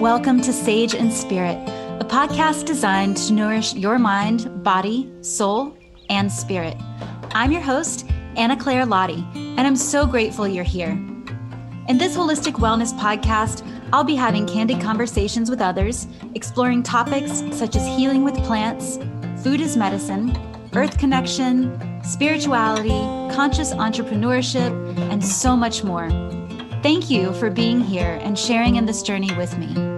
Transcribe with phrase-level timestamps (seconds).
[0.00, 1.58] welcome to Sage and Spirit,
[2.00, 5.76] a podcast designed to nourish your mind, body, soul,
[6.08, 6.74] and spirit.
[7.32, 10.92] I'm your host, Anna Claire Lottie, and I'm so grateful you're here.
[11.86, 17.76] In this holistic wellness podcast, I'll be having candid conversations with others, exploring topics such
[17.76, 18.98] as healing with plants,
[19.44, 20.34] food as medicine,
[20.74, 22.88] earth connection, spirituality,
[23.36, 24.72] conscious entrepreneurship,
[25.10, 26.08] and so much more.
[26.82, 29.89] Thank you for being here and sharing in this journey with me.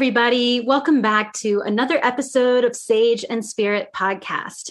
[0.00, 0.60] Everybody.
[0.60, 4.70] Welcome back to another episode of Sage and Spirit podcast.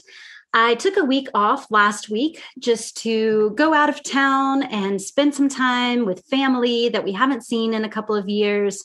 [0.56, 5.36] I took a week off last week just to go out of town and spend
[5.36, 8.84] some time with family that we haven't seen in a couple of years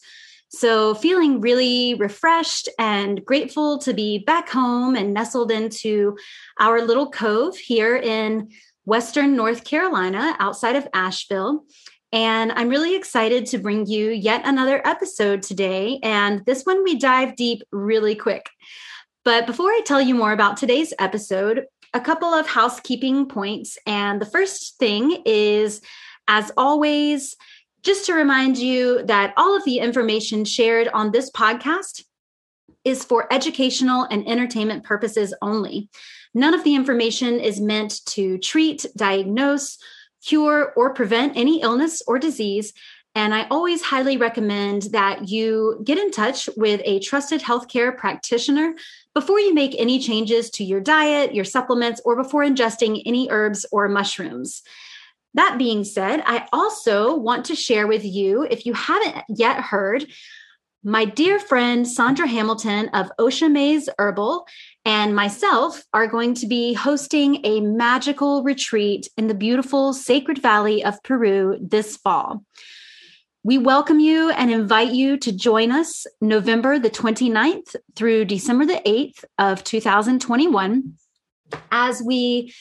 [0.51, 6.17] so, feeling really refreshed and grateful to be back home and nestled into
[6.61, 8.51] our little cove here in
[8.85, 11.65] Western North Carolina outside of Asheville.
[12.15, 15.99] And I'm really excited to bring you yet another episode today.
[16.05, 18.49] And this one we dive deep really quick.
[19.25, 23.77] But before I tell you more about today's episode, a couple of housekeeping points.
[23.85, 25.81] And the first thing is,
[26.29, 27.35] as always,
[27.83, 32.05] just to remind you that all of the information shared on this podcast
[32.85, 35.89] is for educational and entertainment purposes only.
[36.33, 39.79] None of the information is meant to treat, diagnose,
[40.27, 42.73] cure, or prevent any illness or disease.
[43.17, 48.75] And I always highly recommend that you get in touch with a trusted healthcare practitioner
[49.15, 53.65] before you make any changes to your diet, your supplements, or before ingesting any herbs
[53.71, 54.63] or mushrooms.
[55.35, 60.07] That being said, I also want to share with you, if you haven't yet heard,
[60.83, 64.47] my dear friend Sandra Hamilton of Ocean Maze Herbal
[64.85, 70.85] and myself are going to be hosting a magical retreat in the beautiful Sacred Valley
[70.85, 72.45] of Peru this fall.
[73.43, 78.81] We welcome you and invite you to join us November the 29th through December the
[78.87, 80.95] 8th of 2021
[81.71, 82.55] as we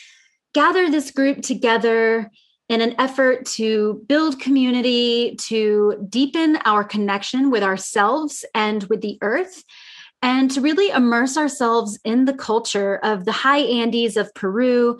[0.53, 2.29] gather this group together
[2.69, 9.17] in an effort to build community, to deepen our connection with ourselves and with the
[9.21, 9.63] earth,
[10.23, 14.97] and to really immerse ourselves in the culture of the high Andes of Peru,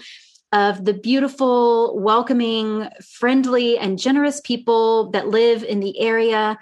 [0.51, 6.59] of the beautiful, welcoming, friendly, and generous people that live in the area.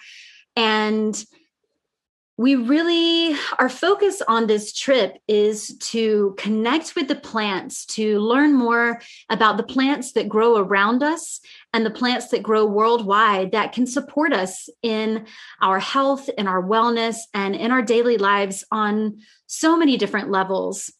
[0.55, 1.25] And
[2.41, 8.55] we really our focus on this trip is to connect with the plants to learn
[8.55, 11.39] more about the plants that grow around us
[11.71, 15.27] and the plants that grow worldwide that can support us in
[15.61, 20.91] our health in our wellness and in our daily lives on so many different levels.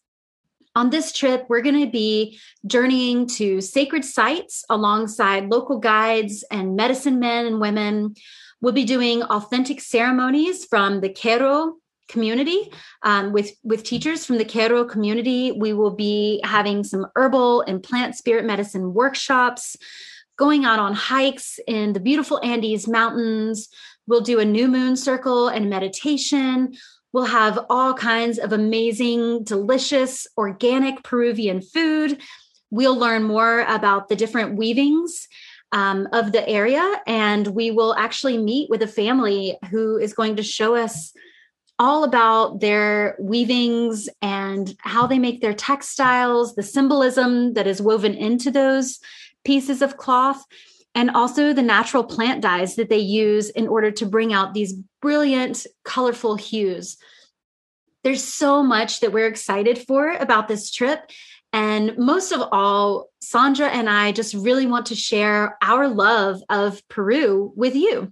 [0.76, 6.76] On this trip, we're going to be journeying to sacred sites alongside local guides and
[6.76, 8.14] medicine men and women
[8.62, 11.72] We'll be doing authentic ceremonies from the Q'ero
[12.08, 15.50] community um, with with teachers from the Q'ero community.
[15.50, 19.76] We will be having some herbal and plant spirit medicine workshops,
[20.38, 23.68] going out on hikes in the beautiful Andes mountains.
[24.06, 26.74] We'll do a new moon circle and meditation.
[27.12, 32.20] We'll have all kinds of amazing, delicious, organic Peruvian food.
[32.70, 35.28] We'll learn more about the different weavings
[35.72, 37.00] um, of the area.
[37.06, 41.12] And we will actually meet with a family who is going to show us
[41.78, 48.14] all about their weavings and how they make their textiles, the symbolism that is woven
[48.14, 49.00] into those
[49.44, 50.44] pieces of cloth,
[50.94, 54.74] and also the natural plant dyes that they use in order to bring out these
[55.00, 56.98] brilliant, colorful hues.
[58.04, 61.10] There's so much that we're excited for about this trip.
[61.52, 66.86] And most of all, Sandra and I just really want to share our love of
[66.88, 68.10] Peru with you.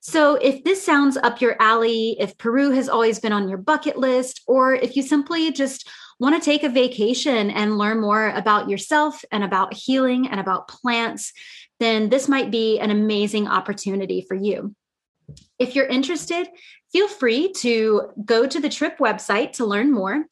[0.00, 3.96] So, if this sounds up your alley, if Peru has always been on your bucket
[3.96, 8.68] list, or if you simply just want to take a vacation and learn more about
[8.68, 11.32] yourself and about healing and about plants,
[11.78, 14.74] then this might be an amazing opportunity for you.
[15.58, 16.48] If you're interested,
[16.92, 20.24] feel free to go to the trip website to learn more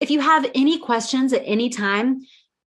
[0.00, 2.20] if you have any questions at any time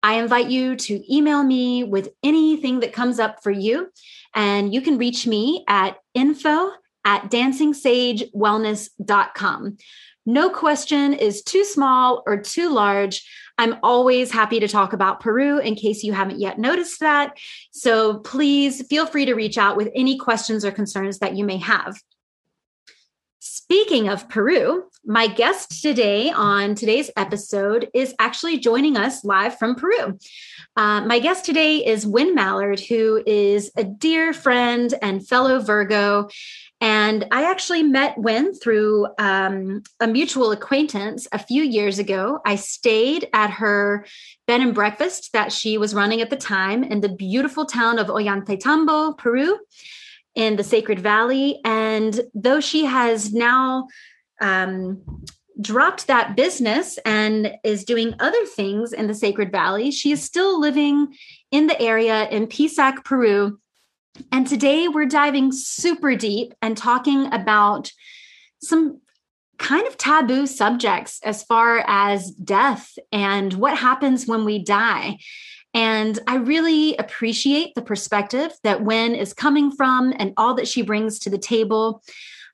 [0.05, 3.89] I invite you to email me with anything that comes up for you.
[4.35, 6.73] And you can reach me at info
[7.05, 9.77] at dancingsagewellness.com.
[10.25, 13.27] No question is too small or too large.
[13.57, 17.37] I'm always happy to talk about Peru in case you haven't yet noticed that.
[17.71, 21.57] So please feel free to reach out with any questions or concerns that you may
[21.57, 21.99] have.
[23.39, 29.75] Speaking of Peru, my guest today on today's episode is actually joining us live from
[29.75, 30.17] Peru.
[30.77, 36.29] Uh, my guest today is Wynn Mallard, who is a dear friend and fellow Virgo.
[36.83, 42.41] And I actually met Wynn through um, a mutual acquaintance a few years ago.
[42.45, 44.05] I stayed at her
[44.47, 48.07] bed and breakfast that she was running at the time in the beautiful town of
[48.07, 49.57] Ollantaytambo, Peru
[50.35, 51.61] in the Sacred Valley.
[51.63, 53.87] And though she has now
[54.41, 55.01] um,
[55.61, 60.59] dropped that business and is doing other things in the Sacred Valley, she is still
[60.59, 61.15] living
[61.49, 63.57] in the area in Pisac, Peru.
[64.31, 67.91] And today we're diving super deep and talking about
[68.61, 69.01] some
[69.57, 75.17] kind of taboo subjects as far as death and what happens when we die.
[75.73, 80.83] And I really appreciate the perspective that Wynn is coming from and all that she
[80.83, 82.03] brings to the table.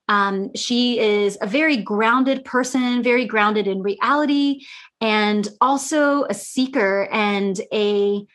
[0.07, 4.61] Um, she is a very grounded person, very grounded in reality,
[5.01, 8.25] and also a seeker and a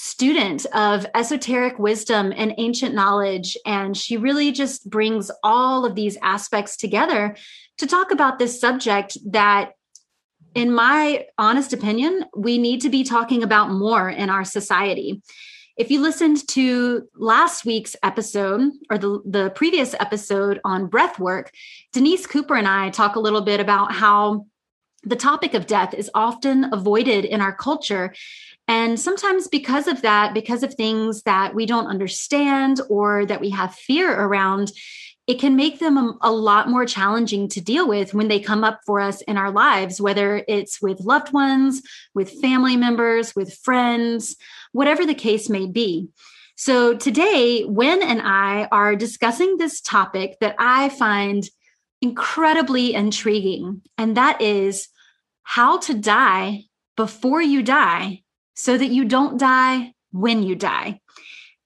[0.00, 3.56] student of esoteric wisdom and ancient knowledge.
[3.66, 7.34] And she really just brings all of these aspects together
[7.78, 9.72] to talk about this subject that
[10.54, 15.20] in my honest opinion, we need to be talking about more in our society.
[15.76, 21.50] If you listened to last week's episode or the, the previous episode on breath work,
[21.92, 24.46] Denise Cooper and I talk a little bit about how
[25.04, 28.14] the topic of death is often avoided in our culture.
[28.68, 33.48] And sometimes, because of that, because of things that we don't understand or that we
[33.50, 34.70] have fear around,
[35.26, 38.64] it can make them a, a, lot more challenging to deal with when they come
[38.64, 41.82] up for us in our lives, whether it's with loved ones,
[42.14, 44.36] with family members, with friends,
[44.72, 46.08] whatever the case may be.
[46.56, 51.48] So today, Wynn and I are discussing this topic that I find
[52.02, 54.88] incredibly intriguing, and that is
[55.42, 56.64] how to die
[56.96, 58.22] before you die
[58.58, 61.00] so that you don't die when you die.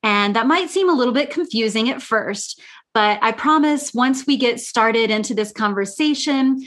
[0.02, 2.60] And that might seem a little bit confusing at first,
[2.92, 6.60] but I promise once we get started into this conversation,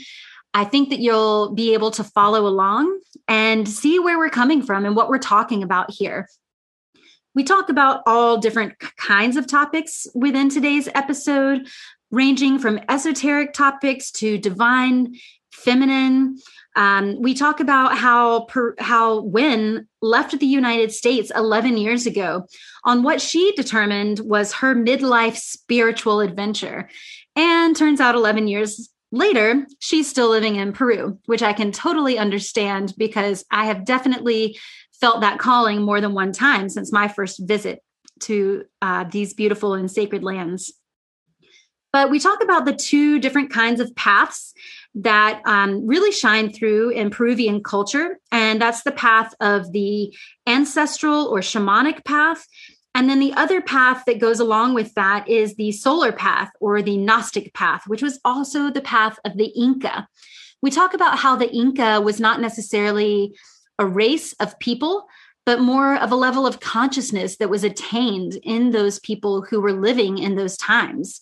[0.52, 4.84] I think that you'll be able to follow along and see where we're coming from
[4.84, 6.28] and what we're talking about here.
[7.36, 11.68] We talk about all different kinds of topics within today's episode,
[12.10, 15.14] ranging from esoteric topics to divine,
[15.52, 16.38] feminine,
[16.76, 22.46] um, we talk about how per, how Wynn left the United States 11 years ago
[22.84, 26.88] on what she determined was her midlife spiritual adventure,
[27.34, 32.18] and turns out 11 years later she's still living in Peru, which I can totally
[32.18, 34.58] understand because I have definitely
[35.00, 37.80] felt that calling more than one time since my first visit
[38.20, 40.72] to uh, these beautiful and sacred lands.
[41.92, 44.52] But we talk about the two different kinds of paths
[44.96, 48.18] that um, really shine through in Peruvian culture.
[48.32, 50.14] And that's the path of the
[50.46, 52.46] ancestral or shamanic path.
[52.94, 56.80] And then the other path that goes along with that is the solar path or
[56.80, 60.08] the Gnostic path, which was also the path of the Inca.
[60.62, 63.36] We talk about how the Inca was not necessarily
[63.78, 65.06] a race of people,
[65.44, 69.74] but more of a level of consciousness that was attained in those people who were
[69.74, 71.20] living in those times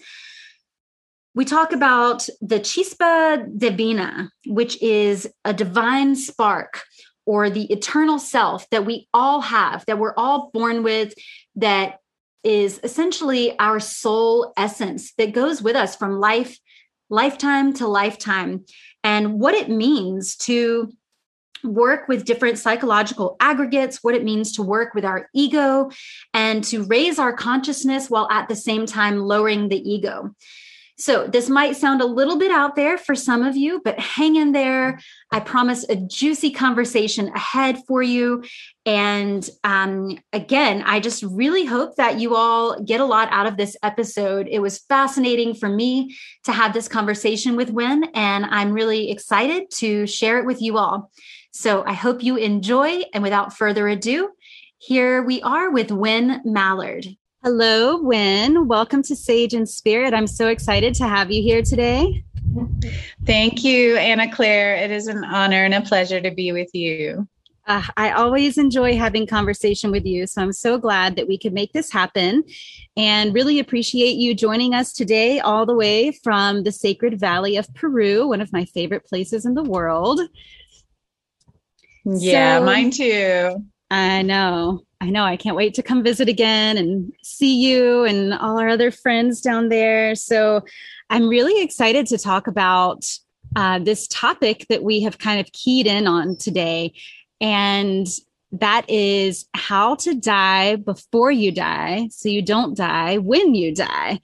[1.35, 6.83] we talk about the chispa divina, which is a divine spark
[7.27, 11.15] or the eternal self that we all have, that we're all born with,
[11.57, 11.99] that
[12.45, 16.59] is essentially our soul essence that goes with us from life,
[17.11, 18.65] lifetime to lifetime,
[19.03, 20.93] and what it means to
[21.65, 25.91] work with different psychological aggregates, what it means to work with our ego,
[26.35, 30.35] and to raise our consciousness while at the same time lowering the ego.
[30.97, 34.37] So, this might sound a little bit out there for some of you, but hang
[34.37, 35.01] in there.
[35.33, 38.45] I promise a juicy conversation ahead for you.
[38.87, 43.57] And um, again, I just really hope that you all get a lot out of
[43.57, 44.47] this episode.
[44.49, 49.73] It was fascinating for me to have this conversation with Wynn, and I'm really excited
[49.79, 51.11] to share it with you all.
[51.51, 53.03] So, I hope you enjoy.
[53.13, 54.31] And without further ado,
[54.79, 57.07] here we are with Wynn Mallard.
[57.45, 58.69] Hello, Wynn.
[58.69, 60.15] Welcome to Sage and Spirit.
[60.15, 62.25] I'm so excited to have you here today.
[63.27, 64.77] Thank you, Anna Claire.
[64.77, 67.29] It is an honor and a pleasure to be with you.
[67.67, 71.53] Uh, I always enjoy having conversation with you, so I'm so glad that we could
[71.53, 72.45] make this happen,
[72.97, 77.69] and really appreciate you joining us today, all the way from the Sacred Valley of
[77.75, 80.19] Peru, one of my favorite places in the world.
[82.07, 83.67] Yeah, so, mine too.
[83.91, 84.81] I know.
[85.05, 85.25] I know.
[85.25, 89.43] I can't wait to come visit again and see you and all our other friends
[89.43, 90.15] down there.
[90.15, 90.65] So
[91.11, 93.07] I'm really excited to talk about
[93.55, 96.95] uh, this topic that we have kind of keyed in on today.
[97.39, 98.07] And
[98.53, 104.21] that is how to die before you die so you don't die when you die.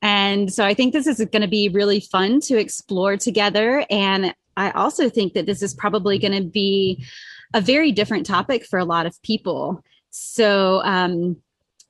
[0.00, 3.84] And so I think this is going to be really fun to explore together.
[3.90, 7.04] And I also think that this is probably going to be
[7.52, 9.82] a very different topic for a lot of people.
[10.10, 11.36] So, um,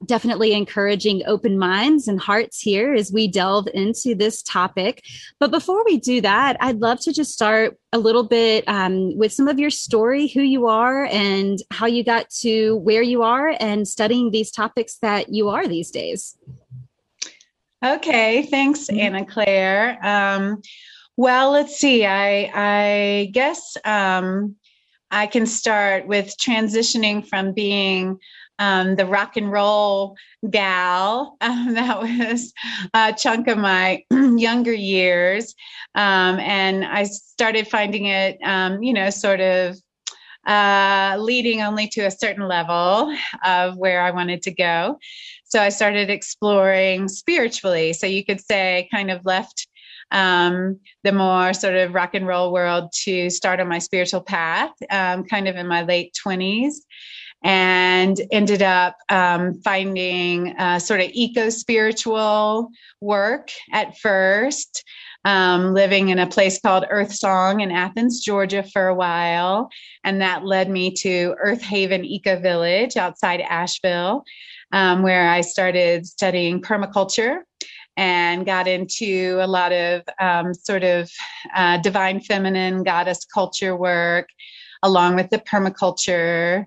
[0.07, 5.05] definitely encouraging open minds and hearts here as we delve into this topic.
[5.39, 9.33] But before we do that, I'd love to just start a little bit um, with
[9.33, 13.55] some of your story, who you are, and how you got to where you are
[13.61, 16.37] and studying these topics that you are these days.
[17.85, 19.01] Okay, thanks, mm-hmm.
[19.01, 19.99] Anna Claire.
[20.03, 20.63] Um,
[21.17, 22.07] well, let's see.
[22.07, 24.57] I I guess um,
[25.11, 28.19] I can start with transitioning from being
[28.59, 30.17] um, the rock and roll
[30.49, 31.37] gal.
[31.51, 32.53] Um, that was
[32.95, 35.55] a chunk of my younger years.
[35.95, 39.77] Um, and I started finding it, um, you know, sort of
[40.47, 43.15] uh, leading only to a certain level
[43.45, 44.99] of where I wanted to go.
[45.45, 47.93] So I started exploring spiritually.
[47.93, 49.67] So you could say, kind of left
[50.13, 54.73] um, the more sort of rock and roll world to start on my spiritual path,
[54.91, 56.75] um, kind of in my late 20s,
[57.43, 62.69] and ended up um, finding uh, sort of eco spiritual
[63.01, 64.85] work at first.
[65.23, 69.69] Um, living in a place called Earth Song in Athens, Georgia for a while.
[70.03, 74.25] And that led me to Earthaven Eco Village outside Asheville,
[74.73, 77.41] um, where I started studying permaculture
[77.97, 81.11] and got into a lot of um, sort of
[81.55, 84.29] uh, divine feminine goddess culture work
[84.83, 86.65] along with the permaculture.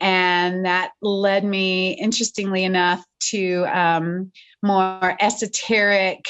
[0.00, 6.26] And that led me, interestingly enough, to um, more esoteric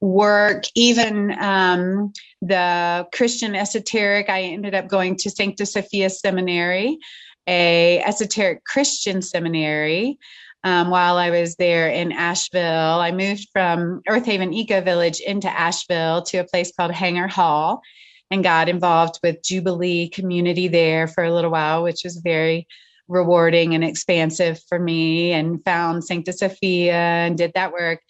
[0.00, 4.28] work, even um, the Christian esoteric.
[4.28, 6.98] I ended up going to Sancta Sophia Seminary,
[7.46, 10.18] a esoteric Christian seminary
[10.64, 12.98] um, while I was there in Asheville.
[12.98, 17.82] I moved from Earthaven Eco Village into Asheville to a place called Hanger Hall
[18.30, 22.66] and got involved with Jubilee community there for a little while, which was very
[23.06, 28.00] rewarding and expansive for me, and found Sancta Sophia and did that work.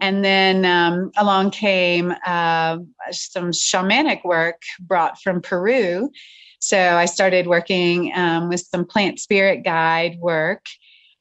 [0.00, 2.78] And then um, along came uh,
[3.12, 6.10] some shamanic work brought from Peru.
[6.58, 10.66] So I started working um, with some plant spirit guide work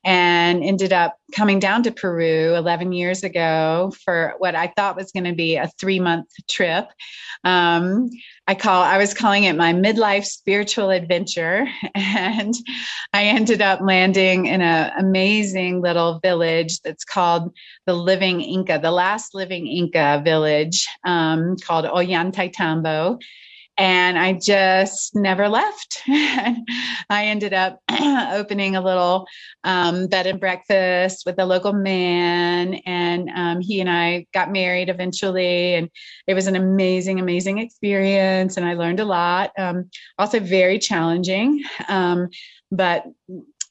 [0.03, 5.11] and ended up coming down to Peru 11 years ago for what I thought was
[5.11, 6.87] going to be a three month trip.
[7.43, 8.09] Um,
[8.47, 12.53] I call I was calling it my midlife spiritual adventure, and
[13.13, 17.53] I ended up landing in an amazing little village that's called
[17.85, 23.19] the Living Inca, the last living Inca village um, called Ollantaytambo
[23.81, 26.03] and I just never left.
[26.07, 26.61] I
[27.09, 27.79] ended up
[28.31, 29.25] opening a little
[29.63, 34.89] um, bed and breakfast with a local man, and um, he and I got married
[34.89, 35.73] eventually.
[35.73, 35.89] And
[36.27, 39.49] it was an amazing, amazing experience, and I learned a lot.
[39.57, 42.29] Um, also, very challenging, um,
[42.71, 43.05] but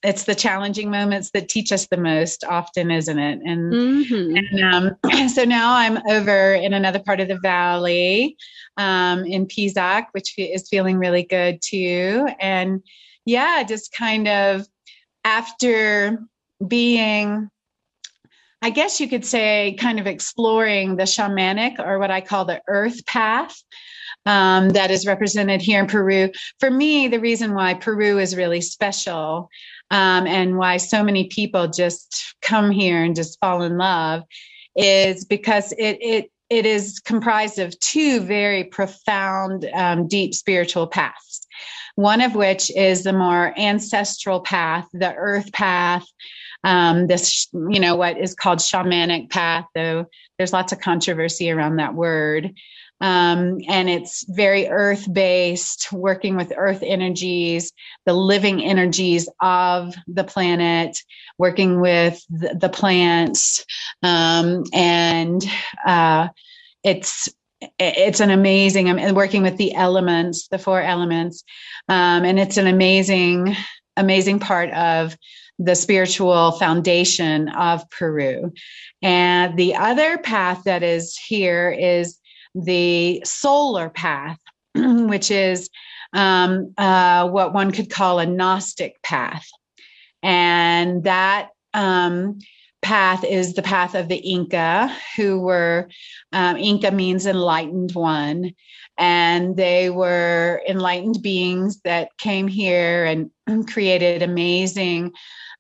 [0.03, 4.37] it's the challenging moments that teach us the most often isn't it and, mm-hmm.
[4.37, 8.37] and um, so now i'm over in another part of the valley
[8.81, 12.27] um, in Pisac, which is feeling really good too.
[12.41, 12.83] And
[13.27, 14.67] yeah, just kind of
[15.25, 16.19] after
[16.67, 17.51] being,
[18.63, 22.63] I guess you could say, kind of exploring the shamanic or what I call the
[22.69, 23.63] earth path.
[24.27, 26.31] Um, that is represented here in Peru.
[26.59, 29.49] For me, the reason why Peru is really special
[29.91, 34.23] um, and why so many people just come here and just fall in love
[34.77, 41.47] is because it it it is comprised of two very profound, um, deep spiritual paths.
[41.95, 46.05] One of which is the more ancestral path, the earth path,
[46.65, 50.07] um, this, you know, what is called shamanic path, though
[50.39, 52.53] there's lots of controversy around that word.
[53.01, 57.73] Um, and it's very earth based, working with earth energies,
[58.05, 60.99] the living energies of the planet,
[61.39, 63.65] working with the, the plants,
[64.03, 65.43] um, and
[65.87, 66.29] uh,
[66.85, 67.29] it's
[67.79, 71.45] it's an amazing i'm working with the elements the four elements.
[71.89, 73.55] Um, and it's an amazing
[73.97, 75.17] amazing part of
[75.59, 78.53] the spiritual foundation of peru.
[79.03, 82.19] And the other path that is here is
[82.55, 84.39] the solar path,
[84.75, 85.69] which is
[86.13, 89.47] um, uh, what one could call a Gnostic path.
[90.23, 92.39] And that um,
[92.83, 95.89] path is the path of the Inca, who were,
[96.33, 98.53] um, Inca means enlightened one.
[99.01, 103.31] And they were enlightened beings that came here and
[103.67, 105.13] created amazing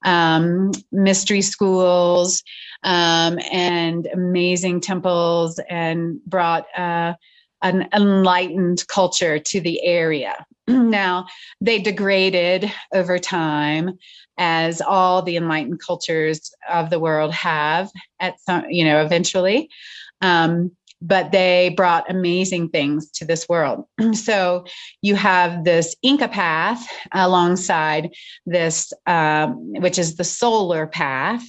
[0.05, 2.43] um, mystery schools
[2.83, 7.15] um, and amazing temples and brought uh,
[7.63, 10.47] an enlightened culture to the area.
[10.69, 11.27] now,
[11.61, 13.99] they degraded over time
[14.39, 19.69] as all the enlightened cultures of the world have at some, you know, eventually.
[20.23, 23.87] Um, but they brought amazing things to this world.
[24.13, 24.65] so
[25.01, 28.11] you have this Inca path alongside
[28.47, 31.43] this, um, which is the solar path,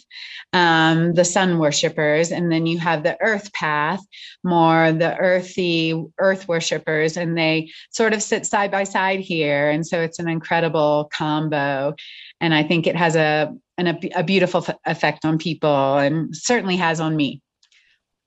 [0.54, 4.02] um, the sun worshippers, and then you have the earth path,
[4.44, 9.70] more the earthy earth worshippers, and they sort of sit side by side here.
[9.70, 11.96] And so it's an incredible combo.
[12.40, 16.78] And I think it has a, an, a beautiful f- effect on people and certainly
[16.78, 17.42] has on me.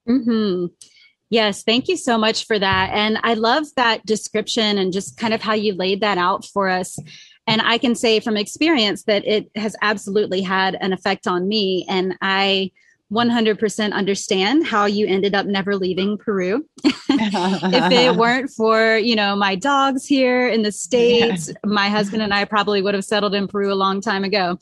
[0.07, 0.67] Hmm.
[1.35, 2.91] Yes, thank you so much for that.
[2.93, 6.69] And I love that description and just kind of how you laid that out for
[6.69, 6.97] us.
[7.49, 11.87] And I can say from experience that it has absolutely had an effect on me.
[11.89, 12.71] And I
[13.13, 16.65] 100% understand how you ended up never leaving Peru.
[16.85, 21.55] if it weren't for, you know, my dogs here in the States, yeah.
[21.65, 24.57] my husband and I probably would have settled in Peru a long time ago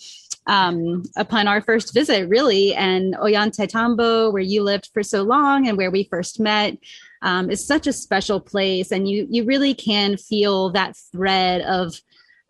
[0.46, 2.74] um, upon our first visit, really.
[2.74, 6.76] And Ollantaytambo, where you lived for so long and where we first met,
[7.22, 8.90] um, is such a special place.
[8.90, 11.94] And you you really can feel that thread of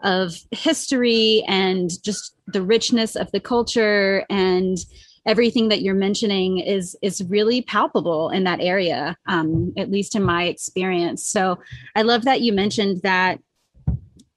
[0.02, 4.78] of history and just the richness of the culture and
[5.24, 10.22] everything that you're mentioning is is really palpable in that area um, at least in
[10.22, 11.56] my experience so
[11.94, 13.38] i love that you mentioned that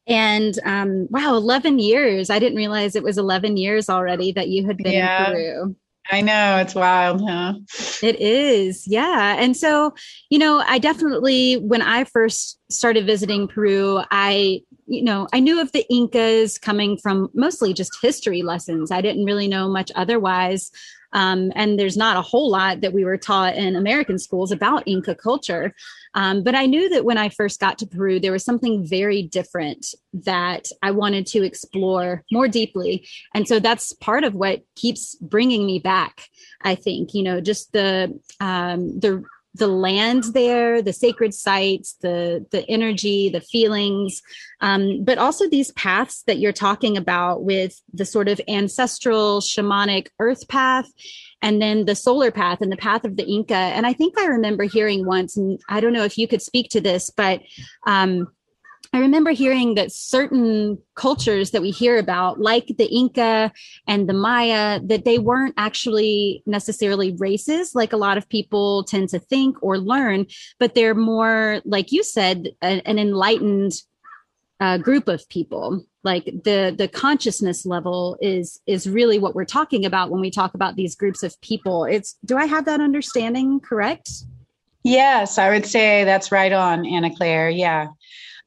[0.08, 2.30] and um, wow, 11 years.
[2.30, 5.28] I didn't realize it was 11 years already that you had been yeah.
[5.28, 5.76] in Peru.
[6.12, 7.56] I know it's wild, huh?
[8.04, 8.88] It is.
[8.88, 9.36] Yeah.
[9.40, 9.94] And so,
[10.30, 15.60] you know, I definitely, when I first started visiting Peru, I, you know, I knew
[15.60, 18.92] of the Incas coming from mostly just history lessons.
[18.92, 20.70] I didn't really know much otherwise.
[21.14, 24.84] Um, and there's not a whole lot that we were taught in American schools about
[24.86, 25.74] Inca culture.
[26.16, 29.22] Um, but I knew that when I first got to Peru, there was something very
[29.22, 33.08] different that I wanted to explore more deeply.
[33.34, 36.28] And so that's part of what keeps bringing me back.
[36.62, 39.24] I think, you know, just the, um, the,
[39.56, 44.22] the land there, the sacred sites, the the energy, the feelings,
[44.60, 50.08] um, but also these paths that you're talking about with the sort of ancestral shamanic
[50.20, 50.88] earth path,
[51.46, 53.54] and then the solar path and the path of the Inca.
[53.54, 56.72] And I think I remember hearing once, and I don't know if you could speak
[56.72, 57.40] to this, but
[57.86, 58.28] um,
[58.94, 63.52] I remember hearing that certain cultures that we hear about, like the Inca
[63.88, 69.10] and the Maya, that they weren't actually necessarily races, like a lot of people tend
[69.10, 70.26] to think or learn,
[70.58, 73.74] but they're more, like you said, a, an enlightened
[74.60, 75.86] uh, group of people.
[76.06, 80.54] Like the the consciousness level is is really what we're talking about when we talk
[80.54, 81.84] about these groups of people.
[81.84, 84.10] It's do I have that understanding correct?
[84.84, 87.50] Yes, I would say that's right on, Anna Claire.
[87.50, 87.88] Yeah.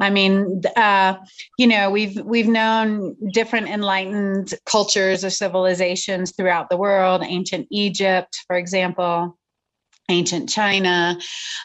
[0.01, 1.15] I mean, uh,
[1.59, 7.25] you know, we've we've known different enlightened cultures or civilizations throughout the world.
[7.25, 9.37] Ancient Egypt, for example,
[10.09, 11.19] ancient China.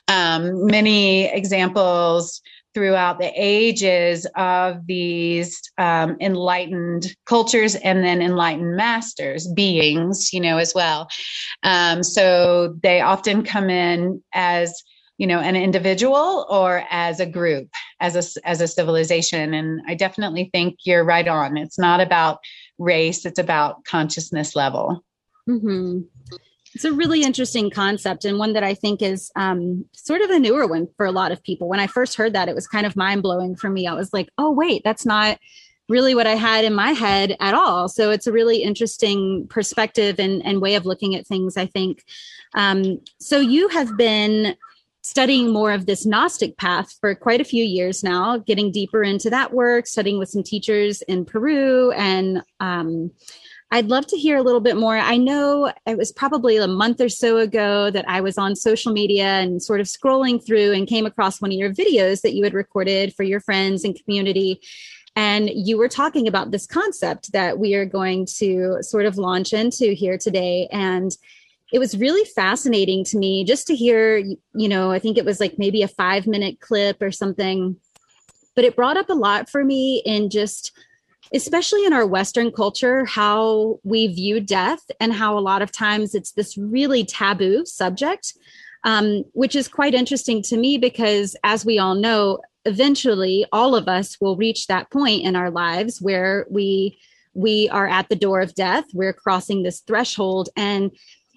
[0.08, 2.42] Um, many examples
[2.74, 10.58] throughout the ages of these um, enlightened cultures and then enlightened masters beings you know
[10.58, 11.08] as well.
[11.64, 14.84] Um, so they often come in as
[15.18, 19.54] you know an individual or as a group as a as a civilization.
[19.54, 21.58] And i definitely think you're right on.
[21.58, 22.40] It's not about
[22.78, 23.26] race.
[23.26, 25.04] It's about consciousness level.
[25.48, 26.00] Mm-hmm.
[26.76, 30.40] It's a really interesting concept and one that i think is um, sort of a
[30.40, 32.86] newer one for a lot of people when i first heard that it was kind
[32.86, 35.38] of mind-blowing for me i was like oh wait that's not
[35.90, 37.90] really what I had in my head at all.
[37.90, 42.04] So it's a really interesting perspective and, and way of looking at things, I think.
[42.56, 44.56] Um, so you have been
[45.02, 49.30] studying more of this Gnostic path for quite a few years now, getting deeper into
[49.30, 51.92] that work, studying with some teachers in Peru.
[51.92, 53.12] And um,
[53.74, 54.96] I'd love to hear a little bit more.
[54.96, 58.94] I know it was probably a month or so ago that I was on social
[58.94, 62.44] media and sort of scrolling through and came across one of your videos that you
[62.44, 64.62] had recorded for your friends and community.
[65.16, 69.54] And you were talking about this concept that we are going to sort of launch
[69.54, 70.68] into here today.
[70.72, 71.12] And
[71.72, 75.40] it was really fascinating to me just to hear, you know, I think it was
[75.40, 77.78] like maybe a five minute clip or something
[78.56, 80.72] but it brought up a lot for me in just
[81.34, 86.16] especially in our western culture how we view death and how a lot of times
[86.16, 88.34] it's this really taboo subject
[88.86, 93.88] um, which is quite interesting to me because as we all know eventually all of
[93.88, 96.98] us will reach that point in our lives where we
[97.34, 100.92] we are at the door of death we're crossing this threshold and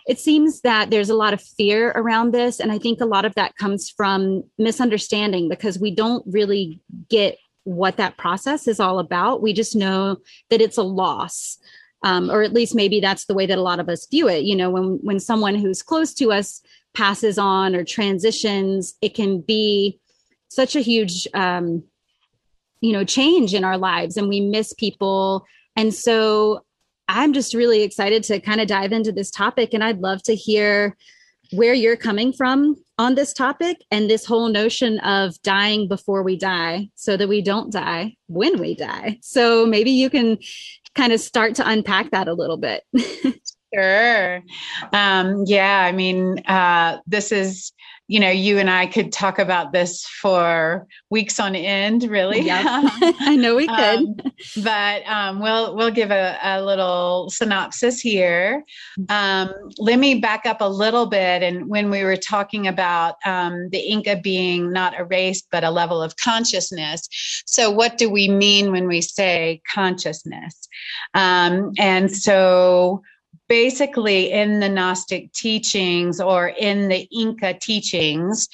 [0.06, 3.24] it seems that there's a lot of fear around this and i think a lot
[3.24, 9.00] of that comes from misunderstanding because we don't really get what that process is all
[9.00, 9.42] about.
[9.42, 10.18] We just know
[10.50, 11.58] that it's a loss
[12.02, 14.44] um, or at least maybe that's the way that a lot of us view it.
[14.44, 16.62] You know when when someone who's close to us
[16.94, 19.98] passes on or transitions it can be
[20.48, 21.82] such a huge um,
[22.80, 25.44] you know change in our lives and we miss people.
[25.74, 26.62] And so
[27.08, 30.34] i'm just really excited to kind of dive into this topic and i'd love to
[30.34, 30.96] hear
[31.52, 36.36] where you're coming from on this topic and this whole notion of dying before we
[36.36, 39.18] die so that we don't die when we die.
[39.22, 40.38] So maybe you can
[40.94, 42.82] kind of start to unpack that a little bit.
[43.74, 44.42] Sure.
[44.92, 47.72] Um, yeah i mean uh, this is
[48.08, 52.40] you know, you and I could talk about this for weeks on end, really.
[52.40, 52.62] Yeah,
[53.20, 53.98] I know we could.
[53.98, 54.16] um,
[54.62, 58.64] but um, we'll we'll give a, a little synopsis here.
[59.08, 61.42] Um, let me back up a little bit.
[61.42, 65.70] And when we were talking about um, the Inca being not a race but a
[65.70, 67.08] level of consciousness,
[67.46, 70.68] so what do we mean when we say consciousness?
[71.14, 73.02] Um, and so
[73.48, 78.48] basically in the Gnostic teachings or in the Inca teachings,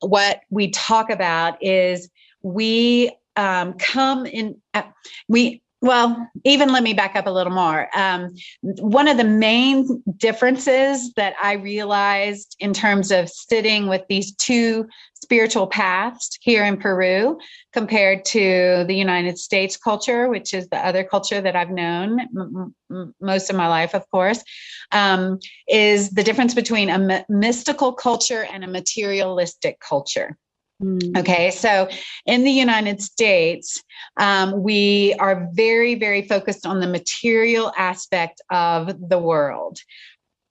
[0.00, 2.10] what we talk about is
[2.42, 4.82] we um, come in, uh,
[5.28, 7.94] we well, even let me back up a little more.
[7.94, 14.34] Um, one of the main differences that I realized in terms of sitting with these
[14.34, 17.38] two spiritual paths here in Peru
[17.74, 22.74] compared to the United States culture, which is the other culture that I've known m-
[22.90, 24.42] m- most of my life, of course,
[24.90, 30.38] um, is the difference between a m- mystical culture and a materialistic culture.
[30.82, 31.16] Mm.
[31.18, 31.88] Okay, so
[32.26, 33.82] in the United States,
[34.16, 39.78] um, we are very, very focused on the material aspect of the world.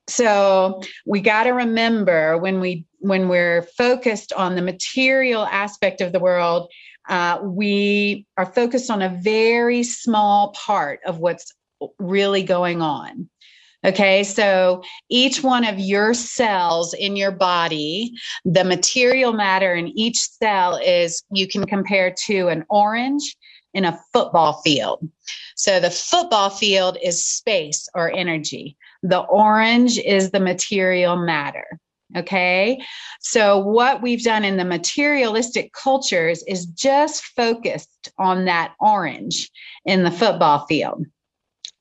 [0.08, 6.14] So we got to remember when we when we're focused on the material aspect of
[6.14, 6.72] the world,
[7.10, 11.54] uh, we are focused on a very small part of what's
[12.00, 13.30] really going on.
[13.86, 18.14] Okay, so each one of your cells in your body,
[18.46, 23.36] the material matter in each cell is you can compare to an orange
[23.74, 25.06] in a football field.
[25.56, 31.80] So the football field is space or energy, the orange is the material matter.
[32.16, 32.80] Okay.
[33.22, 39.50] So, what we've done in the materialistic cultures is just focused on that orange
[39.86, 41.06] in the football field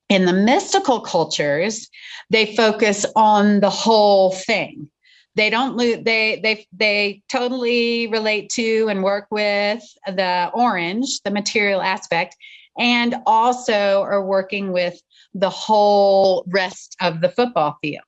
[0.09, 1.89] in the mystical cultures
[2.31, 4.89] they focus on the whole thing.
[5.35, 11.31] They don't lose they they they totally relate to and work with the orange the
[11.31, 12.37] material aspect
[12.79, 15.01] and also are working with
[15.35, 18.05] the whole rest of the football field.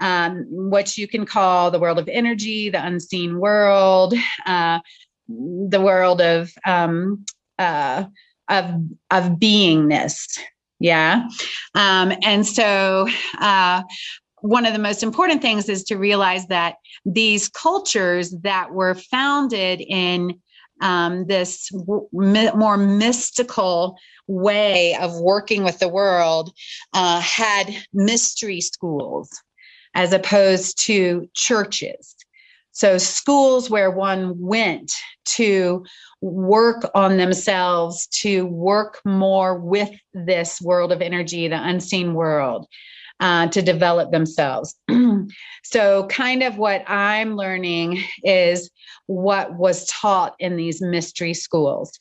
[0.00, 4.14] Um, what you can call the world of energy the unseen world
[4.46, 4.80] uh,
[5.28, 7.24] the world of um,
[7.58, 8.04] uh,
[8.48, 8.64] of
[9.10, 10.38] of beingness
[10.78, 11.28] yeah.
[11.74, 13.08] Um, and so,
[13.38, 13.82] uh,
[14.42, 19.80] one of the most important things is to realize that these cultures that were founded
[19.80, 20.40] in
[20.80, 22.08] um, this w-
[22.54, 26.52] more mystical way of working with the world
[26.92, 29.30] uh, had mystery schools
[29.94, 32.15] as opposed to churches.
[32.76, 34.92] So, schools where one went
[35.36, 35.86] to
[36.20, 42.66] work on themselves, to work more with this world of energy, the unseen world,
[43.18, 44.74] uh, to develop themselves.
[45.64, 48.70] so, kind of what I'm learning is
[49.06, 51.98] what was taught in these mystery schools.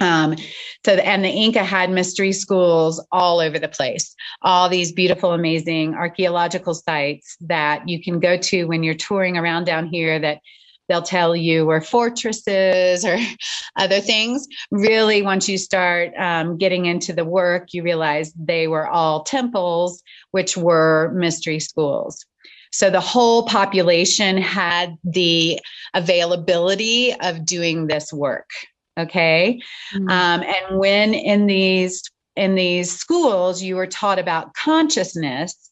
[0.00, 0.36] Um,
[0.84, 5.94] so, and the Inca had mystery schools all over the place, all these beautiful, amazing
[5.94, 10.40] archaeological sites that you can go to when you're touring around down here that
[10.88, 13.18] they'll tell you were fortresses or
[13.76, 14.46] other things.
[14.70, 20.02] Really, once you start um, getting into the work, you realize they were all temples,
[20.32, 22.24] which were mystery schools.
[22.70, 25.58] So the whole population had the
[25.94, 28.50] availability of doing this work.
[28.98, 29.60] Okay.
[29.94, 30.08] Mm-hmm.
[30.08, 32.02] Um, and when in these
[32.34, 35.70] in these schools you were taught about consciousness,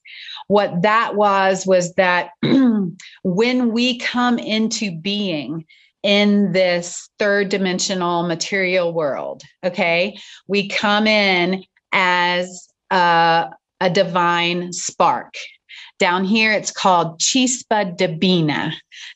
[0.48, 2.30] what that was was that
[3.22, 5.64] when we come into being
[6.04, 9.42] in this third dimensional material world.
[9.64, 10.16] Okay.
[10.46, 13.48] We come in as a,
[13.80, 15.34] a divine spark.
[15.98, 18.74] Down here, it's called Chispa Divina,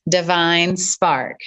[0.08, 1.40] divine spark.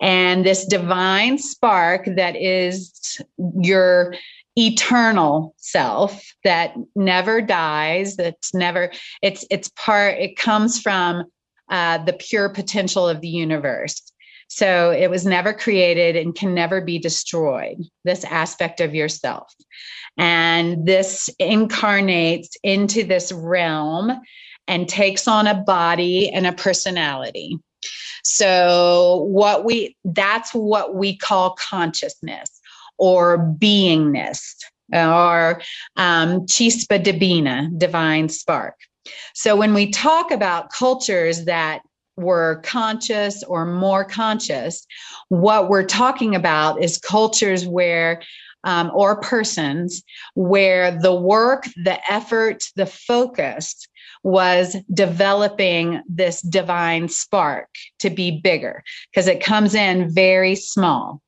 [0.00, 3.20] And this divine spark that is
[3.60, 4.14] your
[4.56, 8.90] eternal self that never dies that's never
[9.22, 11.24] it's it's part it comes from
[11.70, 14.10] uh, the pure potential of the universe.
[14.48, 19.52] So it was never created and can never be destroyed this aspect of yourself.
[20.16, 24.18] And this incarnates into this realm
[24.66, 27.58] and takes on a body and a personality
[28.24, 32.60] so what we that's what we call consciousness
[32.98, 34.54] or beingness
[34.92, 35.60] or
[35.96, 38.74] um, chispa divina, divine spark.
[39.34, 41.82] So when we talk about cultures that
[42.16, 44.86] were conscious or more conscious,
[45.28, 48.22] what we're talking about is cultures where
[48.64, 50.02] um, or persons
[50.34, 53.86] where the work, the effort, the focus
[54.22, 61.22] was developing this divine spark to be bigger because it comes in very small.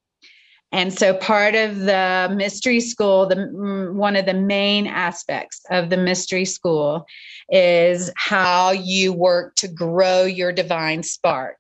[0.72, 5.90] And so part of the mystery school, the mm, one of the main aspects of
[5.90, 7.06] the mystery school
[7.50, 11.56] is how you work to grow your divine spark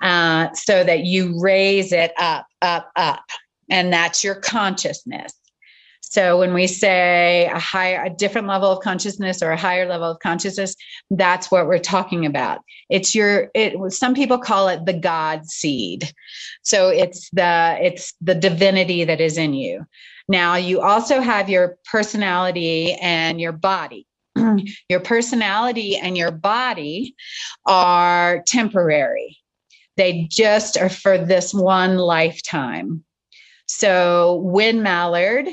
[0.00, 3.24] uh, so that you raise it up, up, up.
[3.70, 5.32] And that's your consciousness.
[6.12, 10.10] So when we say a higher, a different level of consciousness or a higher level
[10.10, 10.76] of consciousness,
[11.08, 12.60] that's what we're talking about.
[12.90, 16.12] It's your, it, some people call it the God seed.
[16.64, 19.86] So it's the, it's the divinity that is in you.
[20.28, 24.06] Now you also have your personality and your body.
[24.90, 27.14] your personality and your body
[27.64, 29.38] are temporary.
[29.96, 33.02] They just are for this one lifetime.
[33.66, 35.48] So, Wynn Mallard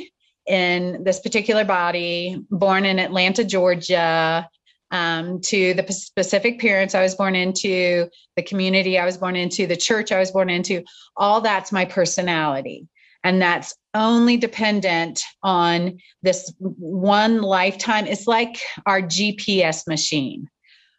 [0.49, 4.49] in this particular body, born in Atlanta, Georgia,
[4.91, 9.67] um, to the specific parents I was born into, the community I was born into,
[9.67, 10.83] the church I was born into,
[11.15, 12.87] all that's my personality.
[13.23, 18.07] And that's only dependent on this one lifetime.
[18.07, 20.49] It's like our GPS machine.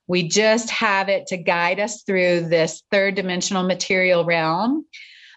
[0.06, 4.84] We just have it to guide us through this third dimensional material realm.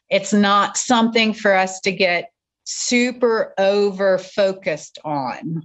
[0.10, 2.33] It's not something for us to get
[2.66, 5.64] super over focused on.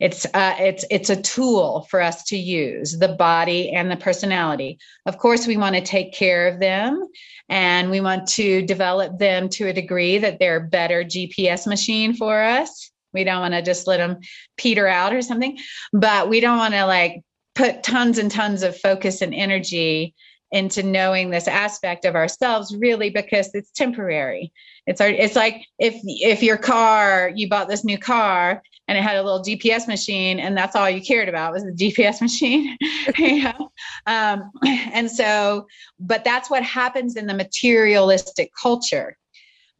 [0.00, 4.78] It's uh, it's it's a tool for us to use the body and the personality.
[5.06, 7.06] Of course, we want to take care of them,
[7.48, 12.12] and we want to develop them to a degree that they're a better GPS machine
[12.12, 12.90] for us.
[13.12, 14.18] We don't want to just let them
[14.56, 15.58] peter out or something,
[15.92, 17.22] but we don't want to like
[17.54, 20.14] put tons and tons of focus and energy
[20.54, 24.52] into knowing this aspect of ourselves really because it's temporary
[24.86, 29.02] it's our, it's like if if your car you bought this new car and it
[29.02, 32.76] had a little GPS machine and that's all you cared about was the GPS machine.
[33.18, 33.72] you know?
[34.06, 35.66] um, and so,
[35.98, 39.16] but that's what happens in the materialistic culture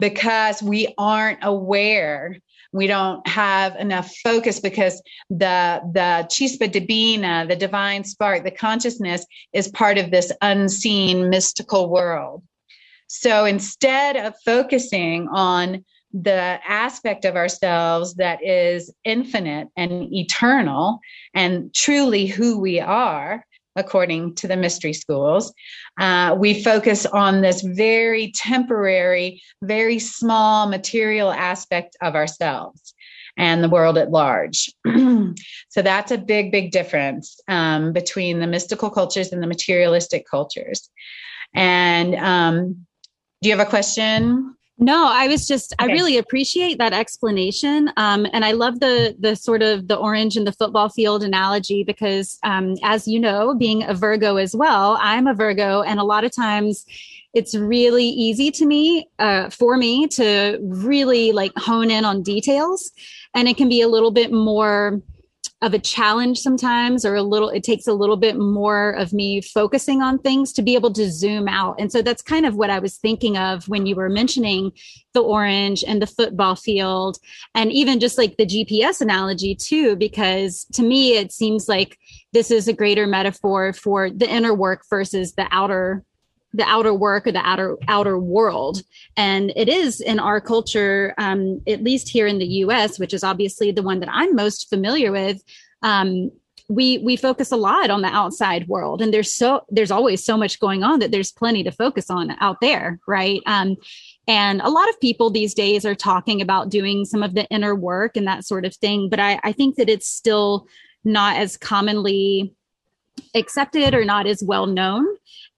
[0.01, 2.39] because we aren't aware
[2.75, 9.25] we don't have enough focus because the the chispa divina the divine spark the consciousness
[9.53, 12.43] is part of this unseen mystical world.
[13.07, 20.99] So instead of focusing on the aspect of ourselves that is infinite and eternal
[21.33, 23.45] and truly who we are,
[23.77, 25.53] according to the mystery schools,
[25.99, 32.95] uh, we focus on this very temporary, very small material aspect of ourselves
[33.37, 34.73] and the world at large.
[34.87, 40.89] so that's a big, big difference um, between the mystical cultures and the materialistic cultures.
[41.55, 42.87] And um,
[43.43, 44.57] do you have a question?
[44.77, 45.91] No, I was just okay.
[45.91, 47.93] I really appreciate that explanation.
[47.97, 51.85] Um, and I love the the sort of the orange and the football field analogy
[51.85, 56.05] because um, as you know, being a Virgo as well, I'm a Virgo and a
[56.05, 56.85] lot of times
[57.35, 62.91] it's really easy to me uh, for me to really like hone in on details
[63.35, 65.01] and it can be a little bit more
[65.62, 69.40] of a challenge sometimes or a little it takes a little bit more of me
[69.40, 71.77] focusing on things to be able to zoom out.
[71.79, 74.73] And so that's kind of what i was thinking of when you were mentioning
[75.14, 77.19] the orange and the football field
[77.55, 81.99] and even just like the gps analogy too because to me it seems like
[82.33, 86.05] this is a greater metaphor for the inner work versus the outer
[86.55, 88.83] the outer work or the outer outer world.
[89.17, 93.25] And it is in our culture um, at least here in the us which is
[93.25, 95.43] obviously the one that i'm most familiar with
[95.83, 96.31] um,
[96.69, 99.03] we we focus a lot on the outside world.
[99.03, 102.35] And there's so there's always so much going on that there's plenty to focus on
[102.40, 103.43] out there right?
[103.47, 103.77] Um
[104.27, 107.75] and a lot of people these days are talking about doing some of the inner
[107.75, 109.09] work and that sort of thing.
[109.11, 110.67] But i i think that it's still
[111.05, 112.55] not as commonly
[113.35, 115.07] accepted or not as well known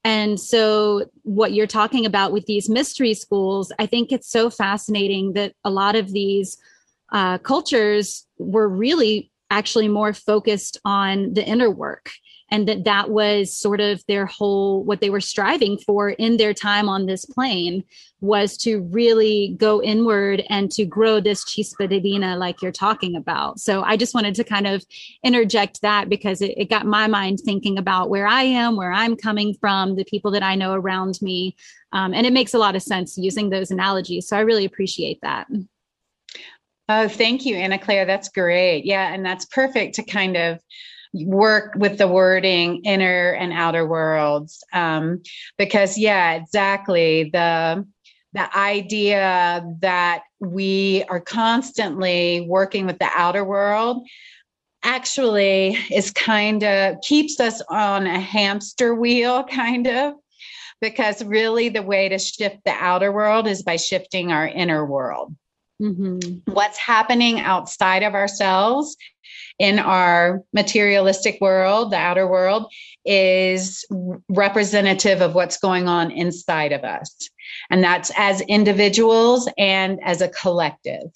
[0.07, 5.33] and so, what you're talking about with these mystery schools, I think it's so fascinating
[5.33, 6.59] that a lot of these
[7.11, 12.13] uh, cultures were really actually more focused on the inner work
[12.51, 16.55] and that that was sort of their whole what they were striving for in their
[16.55, 17.85] time on this plane
[18.21, 23.59] was to really go inward and to grow this chispa divina like you're talking about
[23.59, 24.85] so i just wanted to kind of
[25.23, 29.17] interject that because it, it got my mind thinking about where i am where i'm
[29.17, 31.55] coming from the people that i know around me
[31.93, 35.19] um, and it makes a lot of sense using those analogies so i really appreciate
[35.23, 35.47] that
[36.89, 38.05] Oh, thank you, Anna Claire.
[38.05, 38.85] That's great.
[38.85, 40.61] Yeah, and that's perfect to kind of
[41.25, 45.23] work with the wording inner and outer worlds um,
[45.57, 47.31] because yeah exactly.
[47.33, 47.87] The
[48.33, 54.07] the idea that we are constantly working with the outer world
[54.83, 60.15] actually is kind of keeps us on a hamster wheel kind of
[60.83, 65.35] because really the way to shift the outer world is by shifting our inner world
[65.81, 66.53] mm-hmm.
[66.53, 68.97] what's happening outside of ourselves
[69.59, 72.73] in our materialistic world, the outer world,
[73.05, 73.85] is
[74.29, 77.29] representative of what's going on inside of us.
[77.71, 81.11] And that's as individuals and as a collective.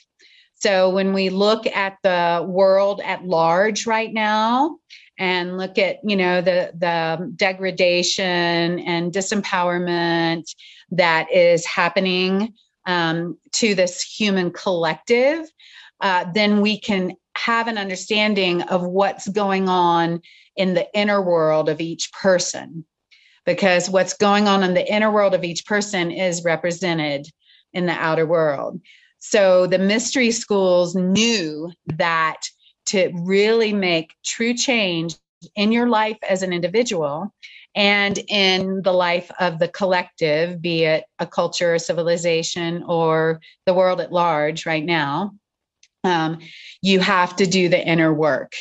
[0.55, 4.79] So when we look at the world at large right now,
[5.19, 10.45] and look at you know the the degradation and disempowerment
[10.91, 12.55] that is happening
[12.87, 15.47] um, to this human collective,
[16.01, 20.21] uh, then we can have an understanding of what's going on
[20.57, 22.85] in the inner world of each person
[23.47, 27.27] because what's going on in the inner world of each person is represented
[27.73, 28.81] in the outer world.
[29.19, 32.41] So the mystery schools knew that
[32.87, 35.17] to really make true change
[35.57, 37.33] in your life as an individual
[37.75, 43.75] and in the life of the collective, be it a culture, a civilization, or the
[43.75, 45.33] world at large right now,
[46.05, 46.39] um,
[46.83, 48.55] you have to do the inner work.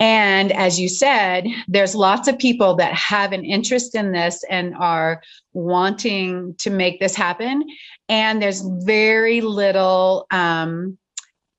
[0.00, 4.74] And as you said, there's lots of people that have an interest in this and
[4.76, 7.64] are wanting to make this happen.
[8.08, 10.96] And there's very little um,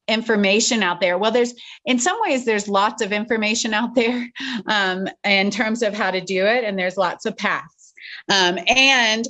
[0.07, 1.17] information out there.
[1.17, 1.53] Well, there's
[1.85, 4.29] in some ways there's lots of information out there
[4.67, 7.93] um, in terms of how to do it, and there's lots of paths.
[8.29, 9.27] Um, and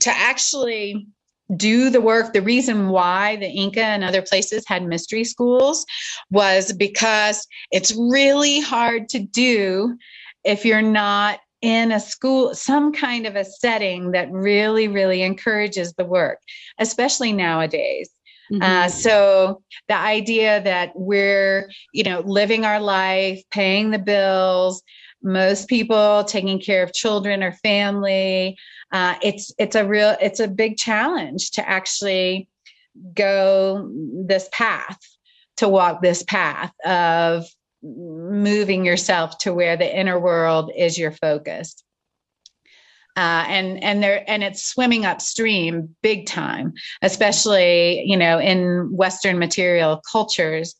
[0.00, 1.06] to actually
[1.56, 2.32] do the work.
[2.32, 5.86] The reason why the Inca and other places had mystery schools
[6.30, 9.96] was because it's really hard to do
[10.44, 15.92] if you're not in a school, some kind of a setting that really, really encourages
[15.94, 16.38] the work,
[16.78, 18.10] especially nowadays.
[18.52, 18.62] Mm-hmm.
[18.62, 24.82] Uh, so the idea that we're, you know, living our life, paying the bills,
[25.22, 28.56] most people taking care of children or family,
[28.92, 32.48] uh, it's it's a real it's a big challenge to actually
[33.14, 33.90] go
[34.26, 34.98] this path
[35.56, 37.44] to walk this path of
[37.82, 41.82] moving yourself to where the inner world is your focus
[43.18, 49.40] uh, and and there and it's swimming upstream big time especially you know in western
[49.40, 50.76] material cultures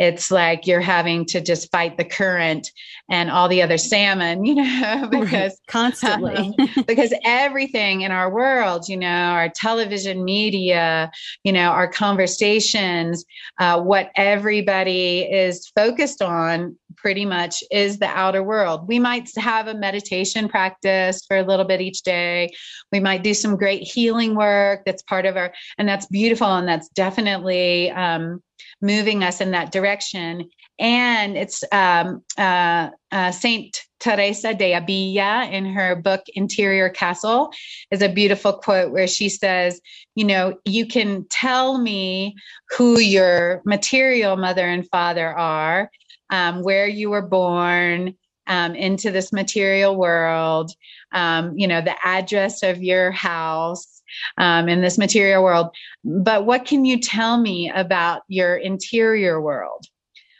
[0.00, 2.72] it's like you're having to just fight the current
[3.10, 5.66] and all the other salmon, you know, because right.
[5.68, 11.10] constantly, um, because everything in our world, you know, our television media,
[11.44, 13.26] you know, our conversations,
[13.58, 18.88] uh, what everybody is focused on pretty much is the outer world.
[18.88, 22.48] We might have a meditation practice for a little bit each day.
[22.90, 26.46] We might do some great healing work that's part of our, and that's beautiful.
[26.46, 28.42] And that's definitely, um,
[28.80, 30.48] moving us in that direction.
[30.78, 37.52] And it's um, uh, uh, Saint Teresa de Avila in her book Interior Castle
[37.90, 39.80] is a beautiful quote where she says,
[40.14, 42.34] you know, you can tell me
[42.76, 45.90] who your material mother and father are,
[46.30, 48.14] um, where you were born,
[48.46, 50.72] um, into this material world,
[51.12, 53.99] um, you know, the address of your house,
[54.38, 55.68] um, in this material world.
[56.04, 59.84] But what can you tell me about your interior world?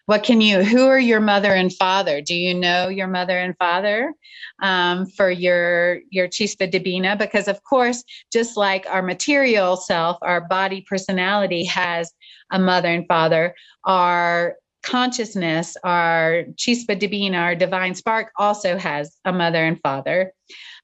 [0.06, 2.20] What can you, who are your mother and father?
[2.20, 4.12] Do you know your mother and father
[4.60, 7.14] um, for your, your Chispa Divina?
[7.14, 8.02] Because, of course,
[8.32, 12.12] just like our material self, our body personality has
[12.50, 13.54] a mother and father,
[13.84, 20.32] our consciousness, our Chispa Divina, our divine spark, also has a mother and father.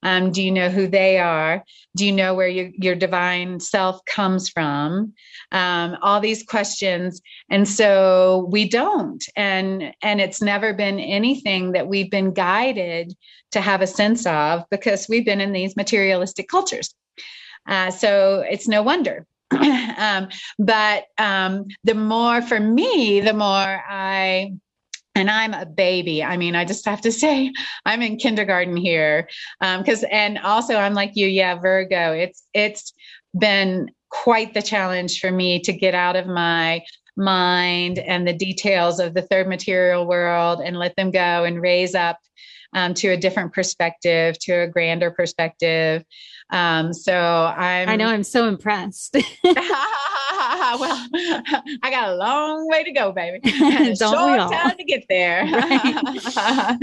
[0.03, 1.65] Um, do you know who they are?
[1.97, 5.15] Do you know where your, your divine self comes from?
[5.53, 7.21] Um, all these questions.
[7.51, 9.25] And so we don't.
[9.35, 13.15] And and it's never been anything that we've been guided
[13.53, 16.95] to have a sense of because we've been in these materialistic cultures.
[17.67, 19.27] Uh, so it's no wonder.
[19.99, 20.29] um,
[20.59, 23.49] but um, the more for me, the more
[23.89, 24.53] I
[25.15, 26.23] and I'm a baby.
[26.23, 27.51] I mean, I just have to say,
[27.87, 29.29] I'm in kindergarten here.
[29.61, 32.13] Because, um, and also, I'm like you, yeah, Virgo.
[32.13, 32.93] It's it's
[33.37, 36.83] been quite the challenge for me to get out of my
[37.17, 41.95] mind and the details of the third material world and let them go and raise
[41.95, 42.19] up
[42.75, 46.05] um, to a different perspective, to a grander perspective.
[46.51, 47.89] Um, so I'm.
[47.89, 49.17] I know I'm so impressed.
[50.79, 51.07] well,
[51.83, 53.41] I got a long way to go, baby.
[53.95, 54.51] Don't Short we all?
[54.51, 55.45] time to get there.
[55.45, 56.77] Right.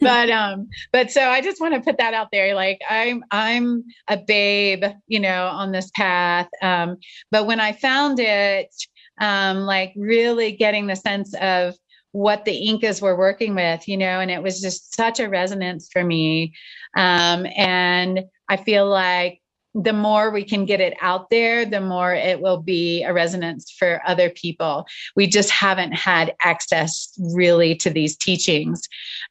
[0.00, 2.54] but um, but so I just want to put that out there.
[2.54, 6.48] Like I'm I'm a babe, you know, on this path.
[6.62, 6.96] Um,
[7.30, 8.74] but when I found it,
[9.20, 11.74] um, like really getting the sense of
[12.12, 15.88] what the Incas were working with, you know, and it was just such a resonance
[15.92, 16.52] for me.
[16.96, 19.40] Um, and I feel like
[19.74, 23.70] the more we can get it out there, the more it will be a resonance
[23.70, 24.86] for other people.
[25.14, 28.82] We just haven't had access really to these teachings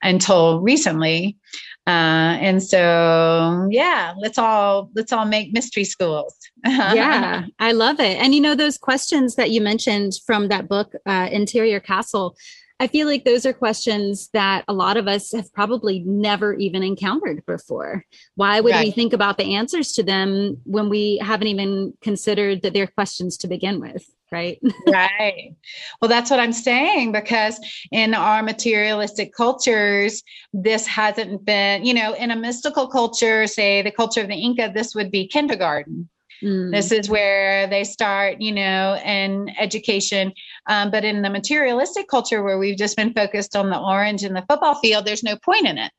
[0.01, 1.37] until recently.
[1.85, 6.35] Uh, and so, yeah, let's all let's all make mystery schools.
[6.65, 8.17] yeah, I love it.
[8.17, 12.37] And you know those questions that you mentioned from that book, uh, Interior Castle.
[12.79, 16.81] I feel like those are questions that a lot of us have probably never even
[16.81, 18.05] encountered before.
[18.35, 18.85] Why would right.
[18.85, 23.35] we think about the answers to them when we haven't even considered that they're questions
[23.37, 24.09] to begin with?
[24.31, 24.59] Right.
[24.87, 25.55] right.
[25.99, 27.59] Well, that's what I'm saying because
[27.91, 30.23] in our materialistic cultures,
[30.53, 34.71] this hasn't been, you know, in a mystical culture, say the culture of the Inca,
[34.73, 36.09] this would be kindergarten
[36.43, 36.71] Mm.
[36.71, 40.33] This is where they start, you know, in education.
[40.67, 44.35] Um, but in the materialistic culture where we've just been focused on the orange and
[44.35, 45.91] the football field, there's no point in it.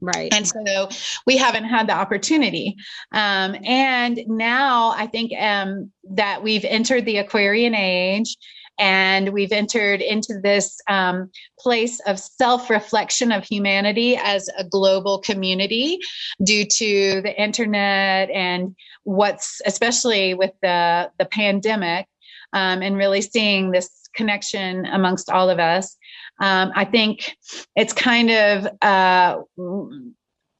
[0.00, 0.32] Right.
[0.32, 0.88] And so
[1.26, 2.76] we haven't had the opportunity.
[3.12, 8.36] Um, and now I think um, that we've entered the Aquarian age
[8.78, 15.20] and we've entered into this um, place of self reflection of humanity as a global
[15.20, 15.98] community
[16.44, 18.74] due to the internet and
[19.04, 22.06] what's especially with the the pandemic
[22.52, 25.96] um, and really seeing this connection amongst all of us.
[26.40, 27.36] Um, i think
[27.74, 29.40] it's kind of uh,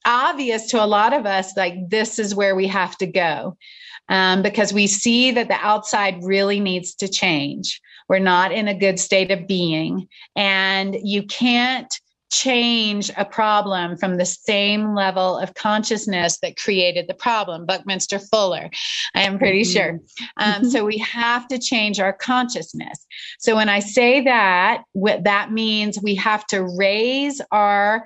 [0.05, 3.57] obvious to a lot of us like this is where we have to go
[4.09, 7.81] um, because we see that the outside really needs to change.
[8.09, 11.93] We're not in a good state of being and you can't
[12.31, 18.69] change a problem from the same level of consciousness that created the problem buckminster fuller
[19.15, 19.73] i am pretty mm-hmm.
[19.73, 20.01] sure.
[20.37, 23.07] Um, so we have to change our consciousness.
[23.39, 28.05] So when i say that what that means we have to raise our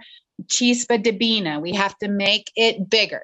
[0.49, 3.23] chispa divina we have to make it bigger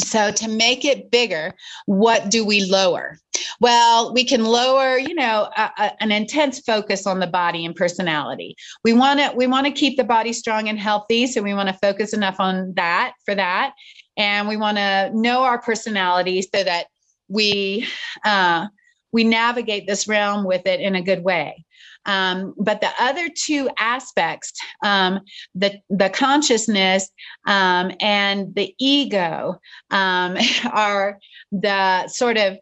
[0.00, 1.54] so to make it bigger,
[1.86, 3.18] what do we lower?
[3.60, 7.74] Well, we can lower, you know, a, a, an intense focus on the body and
[7.74, 8.56] personality.
[8.82, 11.68] We want to we want to keep the body strong and healthy, so we want
[11.68, 13.74] to focus enough on that for that,
[14.16, 16.86] and we want to know our personality so that
[17.28, 17.86] we
[18.24, 18.66] uh,
[19.12, 21.64] we navigate this realm with it in a good way.
[22.10, 24.52] Um, but the other two aspects,
[24.84, 25.20] um,
[25.54, 27.08] the the consciousness
[27.46, 30.36] um, and the ego, um,
[30.72, 31.18] are
[31.52, 32.58] the sort of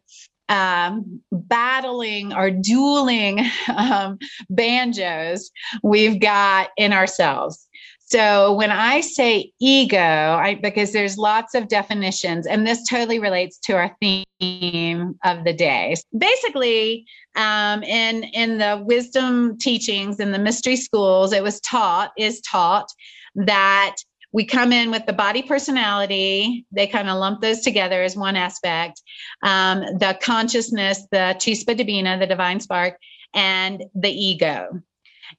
[0.51, 3.41] um, battling or dueling
[3.77, 4.19] um,
[4.51, 5.51] banjos
[5.83, 7.68] we've got in ourselves.
[8.11, 13.59] So when I say ego, I, because there's lots of definitions, and this totally relates
[13.65, 15.95] to our theme of the day.
[16.17, 17.05] Basically,
[17.37, 22.89] um, in in the wisdom teachings in the mystery schools, it was taught is taught
[23.35, 23.97] that
[24.33, 28.37] we come in with the body personality they kind of lump those together as one
[28.37, 29.03] aspect
[29.43, 32.99] um, the consciousness the chispa divina the divine spark
[33.33, 34.83] and the ego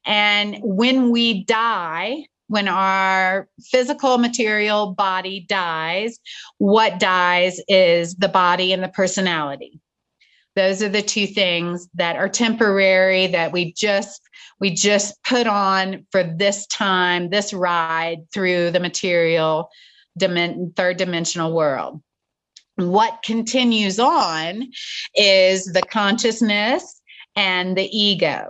[0.05, 6.19] and when we die when our physical material body dies,
[6.57, 9.79] what dies is the body and the personality.
[10.55, 14.21] Those are the two things that are temporary that we just
[14.59, 19.69] we just put on for this time, this ride through the material
[20.19, 22.01] third dimensional world.
[22.75, 24.69] What continues on
[25.15, 26.99] is the consciousness
[27.37, 28.49] and the ego.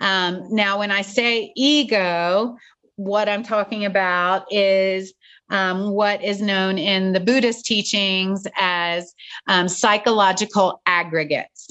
[0.00, 2.56] Um, now, when I say ego,
[2.96, 5.12] what I'm talking about is
[5.50, 9.12] um, what is known in the Buddhist teachings as
[9.46, 11.68] um, psychological aggregates.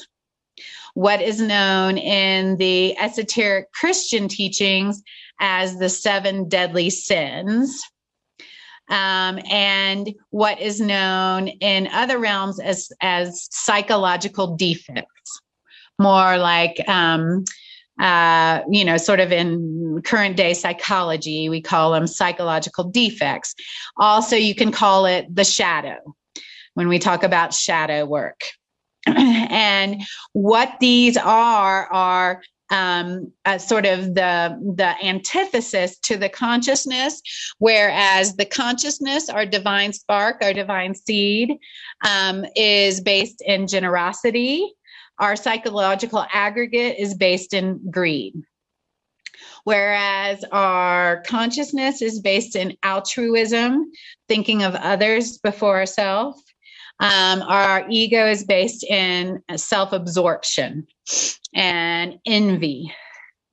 [0.93, 5.01] What is known in the esoteric Christian teachings
[5.39, 7.81] as the seven deadly sins.
[8.89, 15.41] Um, and what is known in other realms as, as psychological defects,
[15.97, 17.45] more like um,
[17.99, 23.53] uh, you know, sort of in current day psychology, we call them psychological defects.
[23.97, 25.97] Also, you can call it the shadow
[26.73, 28.41] when we talk about shadow work.
[29.07, 37.21] and what these are are um, sort of the the antithesis to the consciousness,
[37.59, 41.57] whereas the consciousness, our divine spark, our divine seed,
[42.07, 44.73] um, is based in generosity
[45.19, 48.35] our psychological aggregate is based in greed.
[49.63, 53.91] Whereas our consciousness is based in altruism,
[54.27, 56.41] thinking of others before ourselves.
[56.99, 60.87] Um, our ego is based in self absorption
[61.53, 62.93] and envy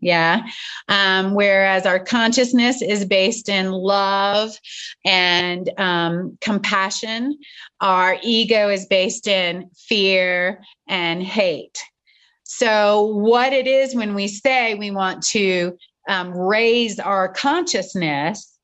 [0.00, 0.46] yeah.
[0.88, 4.58] Um, whereas our consciousness is based in love
[5.04, 7.38] and um, compassion,
[7.80, 11.78] our ego is based in fear and hate.
[12.44, 15.76] So, what it is when we say we want to
[16.08, 18.58] um, raise our consciousness,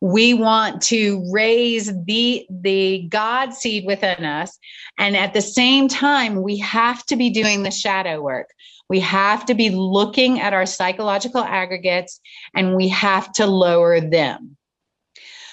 [0.00, 4.58] we want to raise the the god seed within us
[4.98, 8.48] and at the same time we have to be doing the shadow work
[8.90, 12.20] we have to be looking at our psychological aggregates
[12.54, 14.56] and we have to lower them.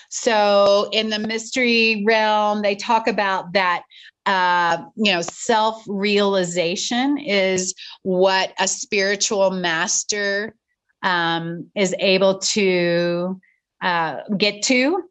[0.10, 3.84] So, in the mystery realm, they talk about that
[4.26, 7.74] uh, you know, self realization is
[8.04, 10.54] what a spiritual master
[11.02, 13.40] um, is able to
[13.82, 15.04] uh, get to.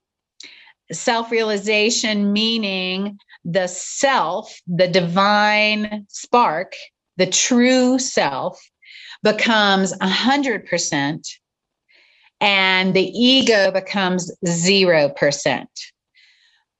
[0.92, 6.74] Self realization meaning the self, the divine spark,
[7.16, 8.60] the true self
[9.22, 11.26] becomes 100%
[12.40, 15.66] and the ego becomes 0%.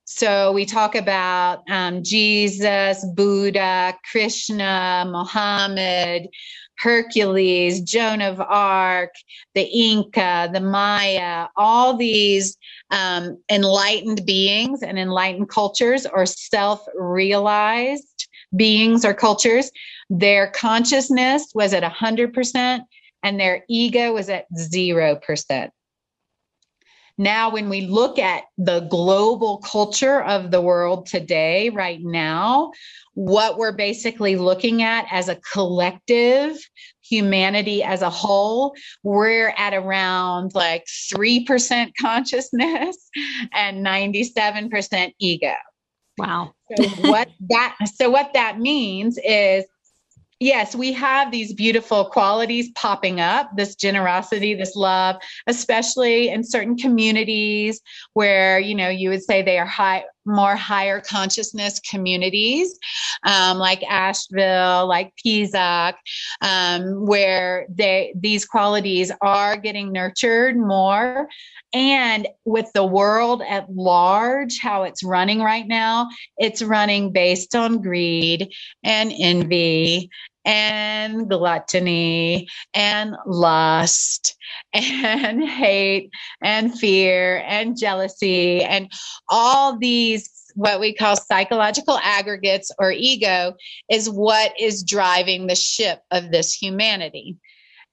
[0.09, 6.29] So we talk about um, Jesus, Buddha, Krishna, Muhammad,
[6.79, 9.13] Hercules, Joan of Arc,
[9.55, 12.57] the Inca, the Maya, all these
[12.91, 19.71] um, enlightened beings and enlightened cultures or self realized beings or cultures
[20.11, 22.81] their consciousness was at 100%
[23.23, 25.71] and their ego was at 0%.
[27.19, 32.73] Now, when we look at the global culture of the world today, right now,
[33.15, 36.59] what we're basically looking at as a collective,
[37.03, 40.85] humanity as a whole, we're at around like
[41.15, 42.97] 3% consciousness
[43.55, 45.55] and 97% ego.
[46.19, 46.53] Wow.
[46.77, 49.67] so what that so what that means is
[50.41, 55.17] yes, we have these beautiful qualities popping up this generosity, this love,
[55.47, 57.81] especially in certain communities
[58.13, 62.79] where, you know, you would say they are high, more higher consciousness communities,
[63.25, 65.95] um, like Asheville, like Pisac,
[66.43, 71.29] um, where they, these qualities are getting nurtured more.
[71.73, 76.09] And with the world at large, how it's running right now,
[76.39, 78.53] it's running based on greed
[78.83, 80.11] and envy
[80.47, 84.37] and gluttony and lust
[84.73, 86.11] and hate
[86.43, 88.91] and fear and jealousy and
[89.29, 93.55] all these what we call psychological aggregates or ego
[93.91, 97.37] is what is driving the ship of this humanity.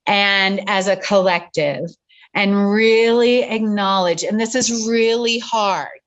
[0.08, 1.90] And as a collective
[2.34, 6.00] and really acknowledge, and this is really hard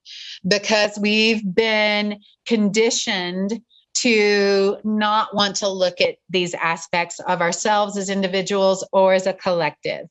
[0.49, 3.61] because we've been conditioned
[4.01, 9.33] to not want to look at these aspects of ourselves as individuals or as a
[9.33, 10.07] collective.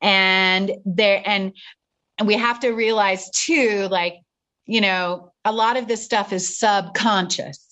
[0.00, 1.52] And there, and,
[2.24, 4.14] we have to realize too, like,
[4.64, 7.66] you know, a lot of this stuff is subconscious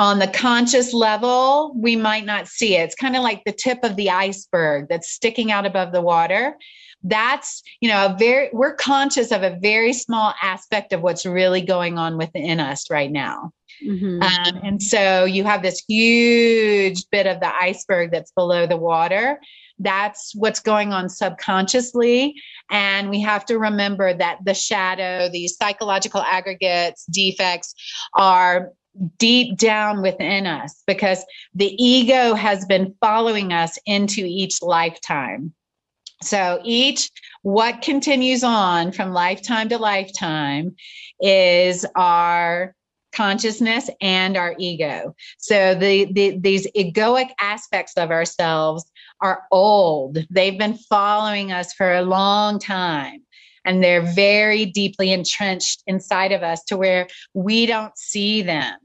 [0.00, 2.84] on the conscious level, we might not see it.
[2.84, 6.56] It's kind of like the tip of the iceberg that's sticking out above the water.
[7.02, 11.60] That's, you know, a very, we're conscious of a very small aspect of what's really
[11.60, 13.52] going on within us right now.
[13.84, 14.22] Mm-hmm.
[14.22, 19.40] Um, and so you have this huge bit of the iceberg that's below the water.
[19.78, 22.34] That's what's going on subconsciously.
[22.70, 27.74] And we have to remember that the shadow, these psychological aggregates, defects
[28.14, 28.72] are
[29.18, 31.24] deep down within us because
[31.54, 35.54] the ego has been following us into each lifetime.
[36.22, 37.10] So each
[37.42, 40.74] what continues on from lifetime to lifetime
[41.20, 42.74] is our
[43.12, 45.14] consciousness and our ego.
[45.38, 48.84] So the, the these egoic aspects of ourselves
[49.20, 50.18] are old.
[50.30, 53.22] They've been following us for a long time
[53.64, 58.78] and they're very deeply entrenched inside of us to where we don't see them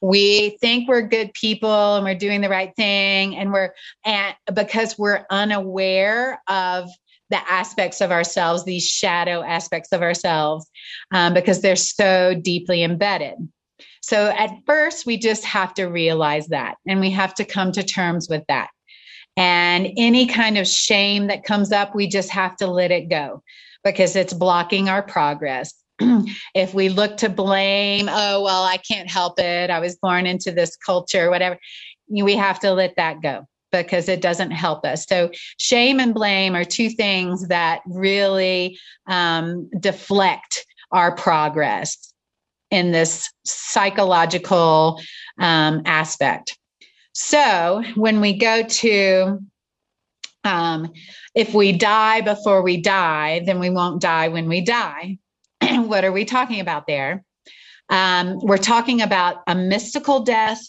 [0.00, 4.98] we think we're good people and we're doing the right thing and we're and because
[4.98, 6.88] we're unaware of
[7.30, 10.66] the aspects of ourselves these shadow aspects of ourselves
[11.12, 13.34] um, because they're so deeply embedded.
[14.00, 17.82] So at first we just have to realize that and we have to come to
[17.82, 18.68] terms with that.
[19.36, 23.42] And any kind of shame that comes up we just have to let it go
[23.84, 25.74] because it's blocking our progress.
[26.54, 29.70] If we look to blame, oh, well, I can't help it.
[29.70, 31.58] I was born into this culture, whatever,
[32.08, 35.06] we have to let that go because it doesn't help us.
[35.06, 42.12] So, shame and blame are two things that really um, deflect our progress
[42.70, 45.00] in this psychological
[45.38, 46.56] um, aspect.
[47.12, 49.38] So, when we go to
[50.44, 50.92] um,
[51.34, 55.18] if we die before we die, then we won't die when we die.
[55.60, 57.24] what are we talking about there?
[57.90, 60.60] Um, we're talking about a mystical death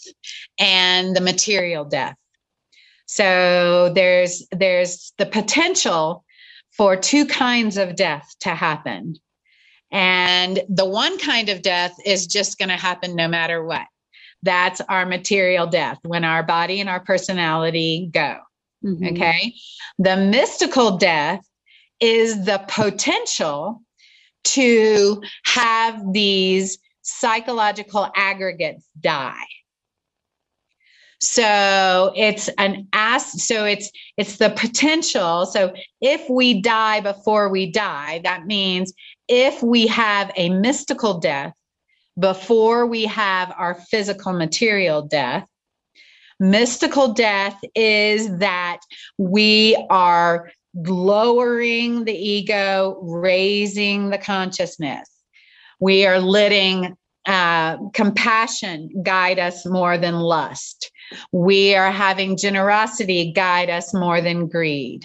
[0.58, 2.16] and the material death.
[3.12, 6.24] So there's there's the potential
[6.70, 9.16] for two kinds of death to happen.
[9.90, 13.88] And the one kind of death is just going to happen no matter what.
[14.44, 18.36] That's our material death when our body and our personality go.
[18.84, 19.06] Mm-hmm.
[19.08, 19.54] Okay.
[19.98, 21.44] The mystical death
[21.98, 23.82] is the potential
[24.44, 29.46] to have these psychological aggregates die
[31.20, 37.70] so it's an ask so it's it's the potential so if we die before we
[37.70, 38.92] die that means
[39.28, 41.52] if we have a mystical death
[42.18, 45.46] before we have our physical material death
[46.40, 48.80] mystical death is that
[49.18, 55.08] we are lowering the ego, raising the consciousness.
[55.80, 56.96] We are letting
[57.26, 60.90] uh, compassion guide us more than lust.
[61.32, 65.02] We are having generosity guide us more than greed.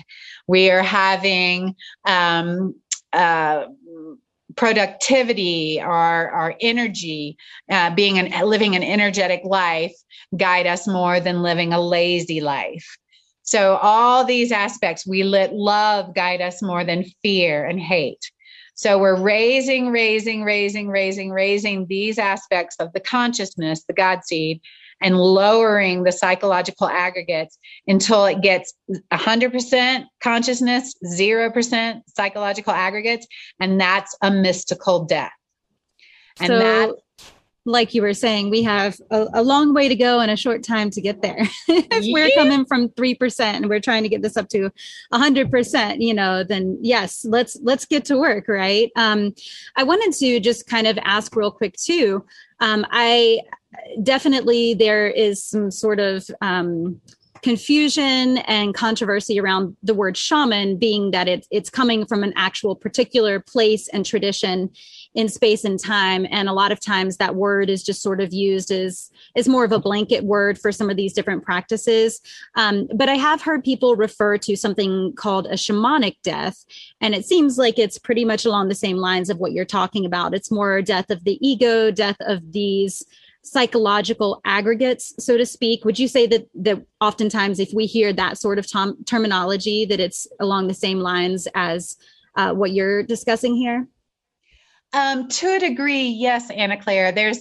[0.47, 1.76] We are having
[2.06, 2.76] um,
[3.14, 3.66] uh,
[4.56, 7.38] productivity, our our energy,
[7.70, 9.95] uh, being an living an energetic life,
[10.38, 12.97] guide us more than living a lazy life.
[13.43, 18.32] So, all these aspects, we let love guide us more than fear and hate.
[18.74, 24.62] So, we're raising, raising, raising, raising, raising these aspects of the consciousness, the God seed,
[25.02, 28.74] and lowering the psychological aggregates until it gets
[29.12, 33.28] 100% consciousness, 0% psychological aggregates.
[33.60, 35.32] And that's a mystical death.
[36.39, 36.91] And so, that
[37.66, 40.64] like you were saying, we have a, a, long way to go and a short
[40.64, 41.39] time to get there.
[41.68, 44.72] if we're coming from 3% and we're trying to get this up to
[45.12, 48.91] 100%, you know, then yes, let's let's get to work, right?
[48.96, 49.34] Um,
[49.76, 52.24] I wanted to just kind of ask real quick too.
[52.60, 53.39] Um, I
[54.03, 56.99] definitely there is some sort of um,
[57.45, 62.76] confusion and controversy around the word shaman being that it's it's coming from an actual
[62.76, 64.67] particular place and tradition
[65.13, 66.26] in space and time.
[66.32, 69.63] And a lot of times that word is just sort of used as as more
[69.63, 72.19] of a blanket word for some of these different practices.
[72.55, 76.65] Um, but i have heard people refer to something called a shamanic death
[76.99, 80.03] and it seems like it's pretty much along the same lines of what you're talking
[80.03, 80.34] about.
[80.34, 83.03] It's more death of the ego death of these
[83.46, 85.86] psychological aggregates, so to speak.
[85.86, 90.00] Would you say that that oftentimes, if we hear that sort of tom- terminology, that
[90.00, 91.96] it's along the same lines as
[92.36, 93.88] uh, what you're discussing here?
[94.93, 97.12] Um, to a degree, yes, Anna Claire.
[97.12, 97.39] There's,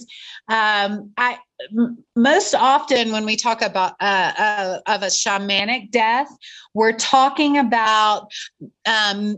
[0.49, 1.37] um, I
[1.77, 6.27] m- most often when we talk about uh, uh, of a shamanic death,
[6.73, 8.29] we're talking about
[8.85, 9.37] um,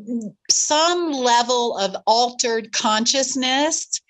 [0.50, 4.02] some level of altered consciousness,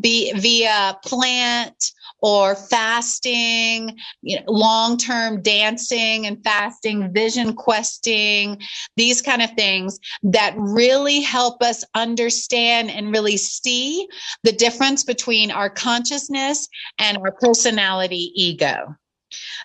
[0.00, 1.92] be via plant
[2.22, 8.60] or fasting, you know, long-term dancing and fasting, vision questing,
[8.96, 14.06] these kind of things that really help us understand and really see
[14.44, 16.68] the difference between our consciousness
[16.98, 18.96] and our personality ego.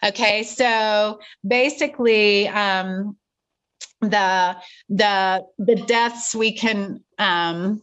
[0.04, 3.18] Okay, so basically, um,
[4.02, 4.56] the
[4.90, 7.82] the the deaths we can um,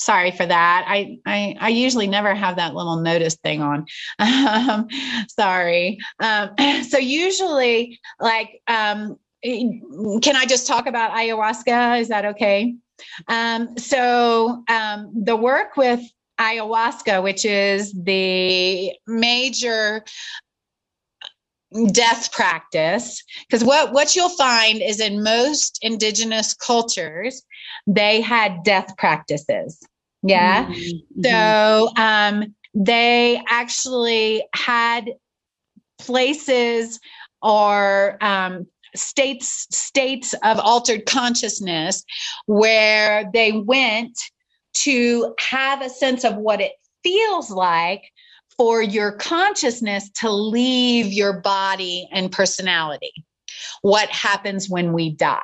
[0.00, 0.84] sorry for that.
[0.88, 3.86] I, I, I usually never have that little notice thing on.
[4.40, 4.88] Um,
[5.28, 5.98] sorry.
[6.20, 6.50] Um,
[6.88, 12.00] so usually like, um, can I just talk about ayahuasca?
[12.00, 12.74] Is that okay?
[13.28, 16.00] Um, so um, the work with
[16.38, 20.04] ayahuasca, which is the major
[21.92, 27.42] death practice because what what you'll find is in most indigenous cultures
[27.86, 29.80] they had death practices
[30.22, 31.22] yeah mm-hmm.
[31.22, 35.10] so um they actually had
[35.98, 37.00] places
[37.42, 42.04] or um states states of altered consciousness
[42.46, 44.18] where they went
[44.72, 48.02] to have a sense of what it feels like
[48.56, 53.12] for your consciousness to leave your body and personality.
[53.82, 55.40] What happens when we die?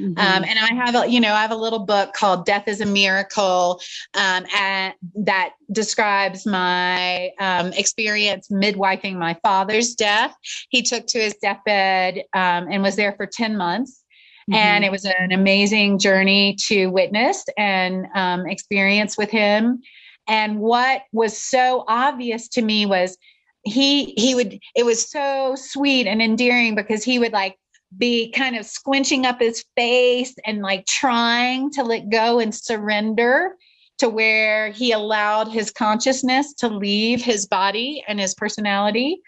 [0.00, 0.18] Mm-hmm.
[0.18, 2.80] Um, and I have a, you know, I have a little book called "Death is
[2.80, 3.80] a Miracle,"
[4.14, 10.34] um, and that describes my um, experience midwifing my father's death.
[10.70, 14.02] He took to his deathbed um, and was there for ten months,
[14.50, 14.54] mm-hmm.
[14.54, 19.80] and it was an amazing journey to witness and um, experience with him.
[20.26, 23.16] And what was so obvious to me was
[23.64, 27.56] he he would it was so sweet and endearing because he would like
[27.96, 33.56] be kind of squinching up his face and like trying to let go and surrender
[33.98, 39.20] to where he allowed his consciousness to leave his body and his personality.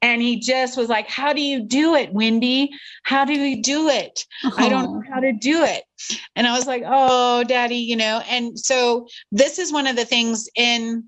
[0.00, 2.70] And he just was like how do you do it wendy?
[3.02, 4.24] How do you do it?
[4.44, 4.52] Oh.
[4.56, 5.82] i don't know how to do it.
[6.36, 8.22] And i was like oh daddy you know.
[8.28, 11.04] And so this is one of the things in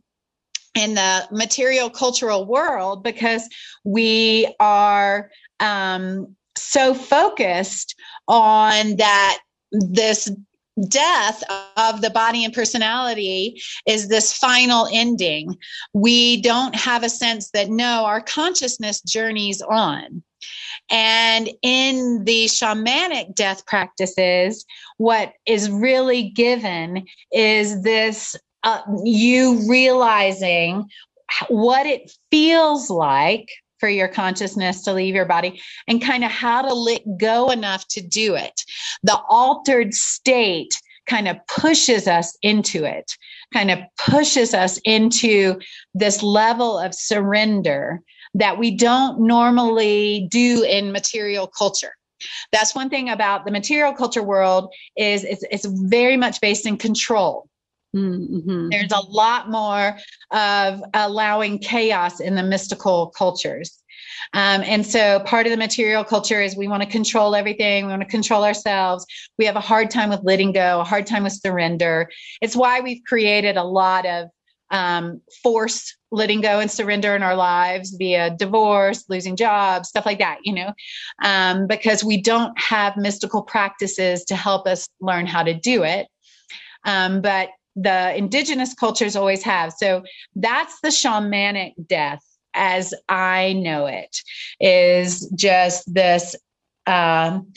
[0.75, 3.49] in the material cultural world because
[3.85, 7.95] we are um so focused
[8.29, 9.39] on that
[9.73, 10.31] this
[10.89, 11.43] death
[11.77, 15.57] of the body and personality is this final ending,
[15.93, 20.23] we don't have a sense that no, our consciousness journeys on.
[20.91, 24.65] And in the shamanic death practices,
[24.97, 30.89] what is really given is this uh, you realizing
[31.49, 33.49] what it feels like
[33.81, 37.87] for your consciousness to leave your body and kind of how to let go enough
[37.89, 38.63] to do it.
[39.03, 43.11] The altered state kind of pushes us into it,
[43.53, 45.59] kind of pushes us into
[45.95, 48.01] this level of surrender
[48.35, 51.93] that we don't normally do in material culture.
[52.53, 56.77] That's one thing about the material culture world is it's, it's very much based in
[56.77, 57.50] control.
[57.95, 58.69] Mm-hmm.
[58.71, 59.97] There's a lot more
[60.31, 63.83] of allowing chaos in the mystical cultures.
[64.33, 67.87] Um, and so part of the material culture is we want to control everything.
[67.87, 69.05] We want to control ourselves.
[69.39, 72.09] We have a hard time with letting go, a hard time with surrender.
[72.41, 74.29] It's why we've created a lot of
[74.71, 80.19] um, force letting go and surrender in our lives via divorce, losing jobs, stuff like
[80.19, 80.73] that, you know,
[81.25, 86.07] um, because we don't have mystical practices to help us learn how to do it.
[86.85, 87.51] Um, but
[87.83, 89.73] the indigenous cultures always have.
[89.73, 90.03] So
[90.37, 92.25] that's the shamanic death
[92.55, 94.23] as I know it
[94.59, 96.35] is just this
[96.87, 97.53] um,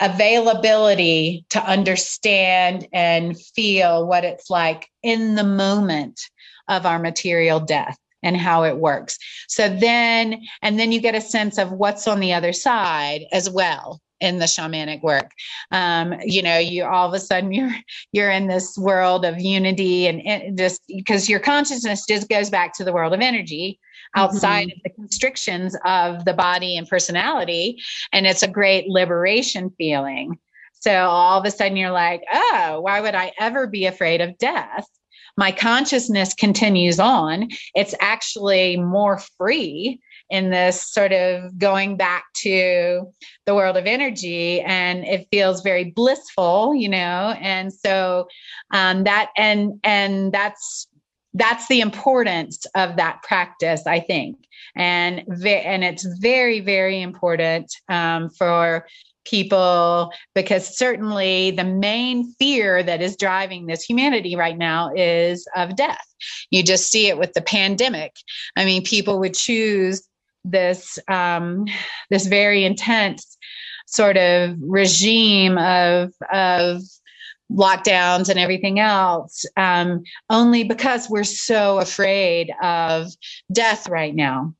[0.00, 6.20] availability to understand and feel what it's like in the moment
[6.68, 9.18] of our material death and how it works.
[9.48, 13.48] So then, and then you get a sense of what's on the other side as
[13.50, 15.30] well in the shamanic work.
[15.70, 17.74] Um, you know you all of a sudden you're
[18.12, 22.72] you're in this world of unity and, and just because your consciousness just goes back
[22.74, 23.78] to the world of energy
[24.14, 24.78] outside mm-hmm.
[24.78, 27.80] of the constrictions of the body and personality
[28.12, 30.38] and it's a great liberation feeling.
[30.78, 34.38] So all of a sudden you're like oh why would i ever be afraid of
[34.38, 34.86] death?
[35.38, 37.50] My consciousness continues on.
[37.74, 40.00] It's actually more free
[40.30, 43.02] in this sort of going back to
[43.46, 47.34] the world of energy and it feels very blissful you know?
[47.40, 48.28] And so
[48.72, 50.86] um, that and and that's
[51.34, 54.36] that's the importance of that practice i think.
[54.74, 58.86] And ve- and it's very very important um, for
[59.24, 65.76] people because certainly the main fear that is driving this humanity right now is of
[65.76, 66.06] death.
[66.50, 68.14] You just see it with the pandemic.
[68.56, 70.06] I mean people would choose
[70.50, 71.66] this um,
[72.10, 73.36] this very intense
[73.86, 76.82] sort of regime of of
[77.52, 83.08] lockdowns and everything else um, only because we're so afraid of
[83.52, 84.52] death right now.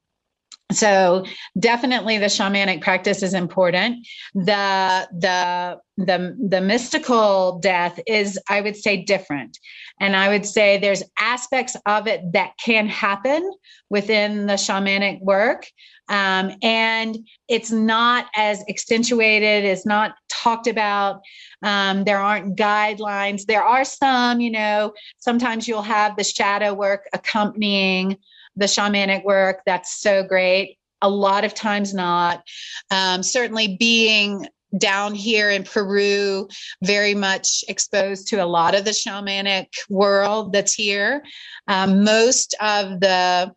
[0.72, 1.24] So
[1.59, 4.07] definitely the shamanic practice is important.
[4.34, 9.59] The the the the mystical death is i would say different
[10.01, 13.51] and i would say there's aspects of it that can happen
[13.90, 15.66] within the shamanic work
[16.09, 17.18] um, and
[17.49, 21.20] it's not as accentuated it's not talked about
[21.62, 27.07] um, there aren't guidelines there are some you know sometimes you'll have the shadow work
[27.12, 28.16] accompanying
[28.57, 29.61] the shamanic work.
[29.66, 30.78] That's so great.
[31.03, 32.42] A lot of times not.
[32.90, 34.49] Um, certainly being
[34.79, 36.49] down here in Peru,
[36.83, 41.22] very much exposed to a lot of the shamanic world that's here.
[41.68, 43.53] Um, most of the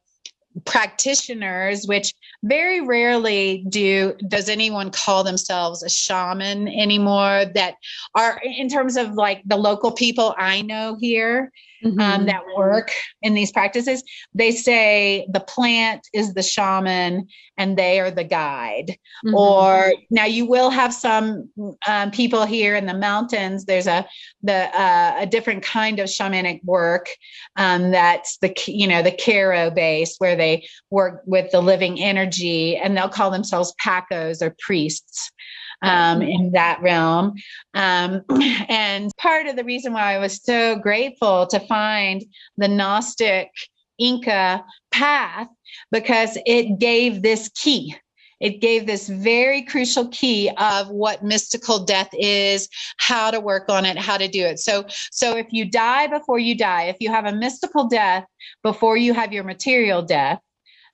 [0.65, 2.13] practitioners, which
[2.43, 7.75] very rarely do does anyone call themselves a shaman anymore that
[8.15, 11.51] are in terms of like the local people I know here
[11.83, 11.99] mm-hmm.
[11.99, 14.03] um, that work in these practices,
[14.33, 17.27] they say the plant is the shaman
[17.57, 18.97] and they are the guide.
[19.25, 19.35] Mm-hmm.
[19.35, 21.49] Or now you will have some
[21.87, 23.65] um, people here in the mountains.
[23.65, 24.07] There's a
[24.43, 27.09] the uh, a different kind of shamanic work
[27.55, 32.77] um, that's the you know the Caro base where they work with the living energy
[32.77, 35.31] and they'll call themselves pacos or priests
[35.81, 37.33] um, in that realm.
[37.73, 38.23] Um,
[38.69, 42.23] and part of the reason why I was so grateful to find
[42.57, 43.49] the Gnostic
[43.99, 45.47] Inca path
[45.91, 47.95] because it gave this key.
[48.39, 53.85] It gave this very crucial key of what mystical death is, how to work on
[53.85, 54.59] it, how to do it.
[54.59, 58.25] So, so if you die before you die, if you have a mystical death
[58.63, 60.39] before you have your material death,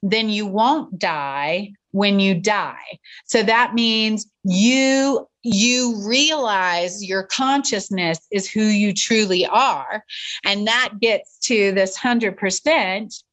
[0.02, 3.00] then you won't die when you die.
[3.24, 10.04] So that means you you realize your consciousness is who you truly are.
[10.44, 13.24] And that gets to this 100%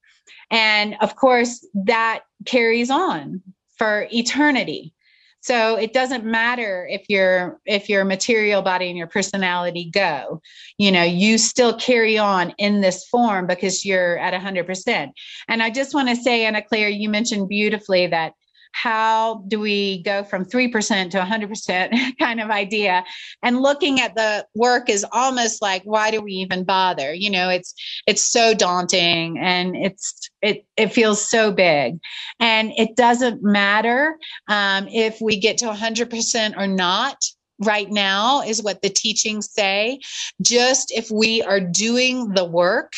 [0.51, 3.43] and of course that carries on
[3.79, 4.95] for eternity.
[5.41, 10.41] So it doesn't matter if your if your material body and your personality go
[10.79, 15.11] you know you still carry on in this form because you're at 100%
[15.49, 18.35] and i just want to say anna claire you mentioned beautifully that
[18.73, 23.05] how do we go from 3% to 100% kind of idea?
[23.43, 27.13] And looking at the work is almost like why do we even bother?
[27.15, 27.75] You know it's
[28.07, 31.99] it's so daunting and it's it it feels so big.
[32.41, 34.17] And it doesn't matter
[34.49, 37.17] um, if we get to 100% or not
[37.65, 40.01] right now is what the teachings say.
[40.41, 42.93] Just if we are doing the work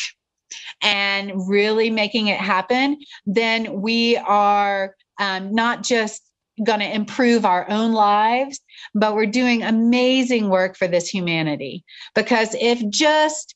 [0.81, 6.21] and really making it happen then we are um, not just
[6.63, 8.59] going to improve our own lives,
[8.93, 11.83] but we're doing amazing work for this humanity.
[12.13, 13.55] Because if just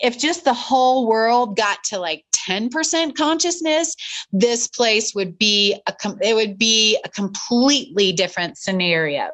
[0.00, 3.94] if just the whole world got to like 10% consciousness
[4.32, 9.28] this place would be a it would be a completely different scenario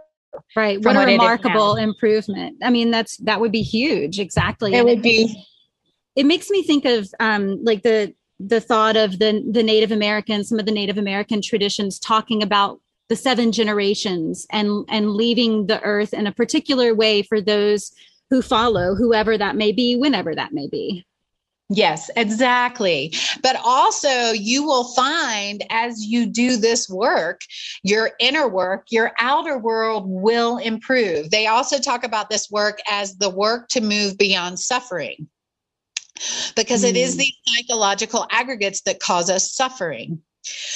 [0.56, 0.84] right.
[0.84, 2.56] what a remarkable improvement.
[2.62, 4.18] I mean that's that would be huge.
[4.18, 4.74] Exactly.
[4.74, 5.44] It and would it, be.
[6.16, 10.48] It makes me think of um like the the thought of the the Native Americans,
[10.48, 15.80] some of the Native American traditions talking about the seven generations and and leaving the
[15.82, 17.92] earth in a particular way for those
[18.30, 21.04] who follow, whoever that may be, whenever that may be.
[21.70, 23.14] Yes, exactly.
[23.42, 27.40] But also, you will find as you do this work,
[27.82, 31.30] your inner work, your outer world will improve.
[31.30, 35.26] They also talk about this work as the work to move beyond suffering
[36.56, 36.90] because mm.
[36.90, 37.18] it is hmm.
[37.18, 40.22] these psychological aggregates that cause us suffering.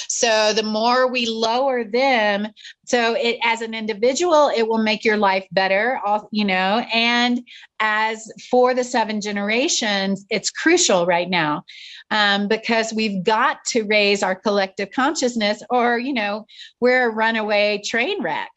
[0.09, 2.49] So the more we lower them,
[2.87, 7.43] so it as an individual, it will make your life better, you know, and
[7.79, 11.65] as for the seven generations, it's crucial right now
[12.11, 16.47] um, because we've got to raise our collective consciousness, or you know,
[16.81, 18.51] we're a runaway train wreck.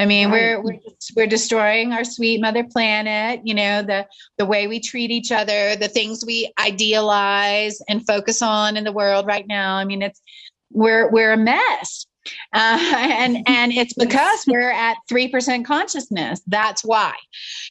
[0.00, 0.56] I mean, right.
[0.56, 0.80] we're we're
[1.14, 3.42] we're destroying our sweet mother planet.
[3.44, 4.06] You know, the
[4.38, 8.92] the way we treat each other, the things we idealize and focus on in the
[8.92, 9.76] world right now.
[9.76, 10.22] I mean, it's
[10.72, 12.06] we're we're a mess.
[12.54, 17.14] Uh, and and it's because we're at 3% consciousness that's why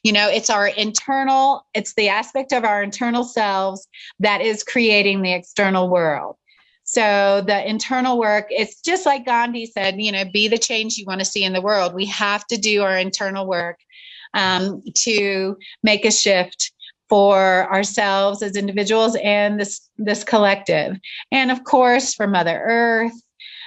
[0.01, 3.87] you know it's our internal it's the aspect of our internal selves
[4.19, 6.35] that is creating the external world
[6.91, 11.05] so the internal work, it's just like Gandhi said, you know, be the change you
[11.05, 11.93] want to see in the world.
[11.93, 13.77] We have to do our internal work
[14.33, 16.71] um, to make a shift
[17.07, 20.97] for ourselves as individuals and this this collective,
[21.31, 23.21] and of course for Mother Earth,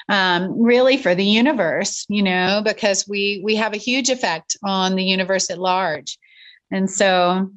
[0.09, 4.97] um, really for the universe, you know, because we we have a huge effect on
[4.97, 6.19] the universe at large,
[6.73, 7.53] and so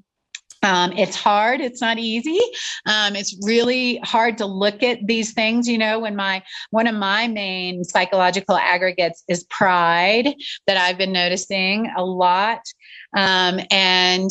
[0.66, 1.61] um, it's hard.
[1.61, 2.39] It's not easy.
[2.88, 5.68] Um, it's really hard to look at these things.
[5.68, 10.34] You know, when my one of my main psychological aggregates is pride
[10.66, 12.61] that I've been noticing a lot,
[13.16, 14.30] um, and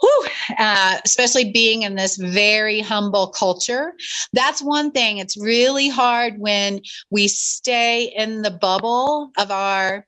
[0.00, 0.26] Whew,
[0.58, 3.94] uh, especially being in this very humble culture.
[4.34, 5.16] That's one thing.
[5.16, 10.04] It's really hard when we stay in the bubble of our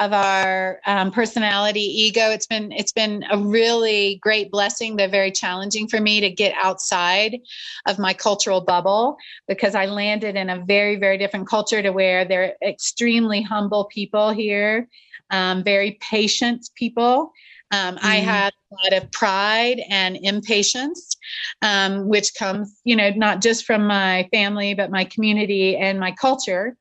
[0.00, 5.30] of our um, personality ego it's been it's been a really great blessing but very
[5.30, 7.38] challenging for me to get outside
[7.86, 9.16] of my cultural bubble
[9.48, 14.30] because i landed in a very very different culture to where they're extremely humble people
[14.30, 14.88] here
[15.30, 17.32] um, very patient people
[17.72, 17.98] um.
[18.02, 21.16] I have a lot of pride and impatience,
[21.62, 26.12] um, which comes, you know, not just from my family, but my community and my
[26.12, 26.76] culture.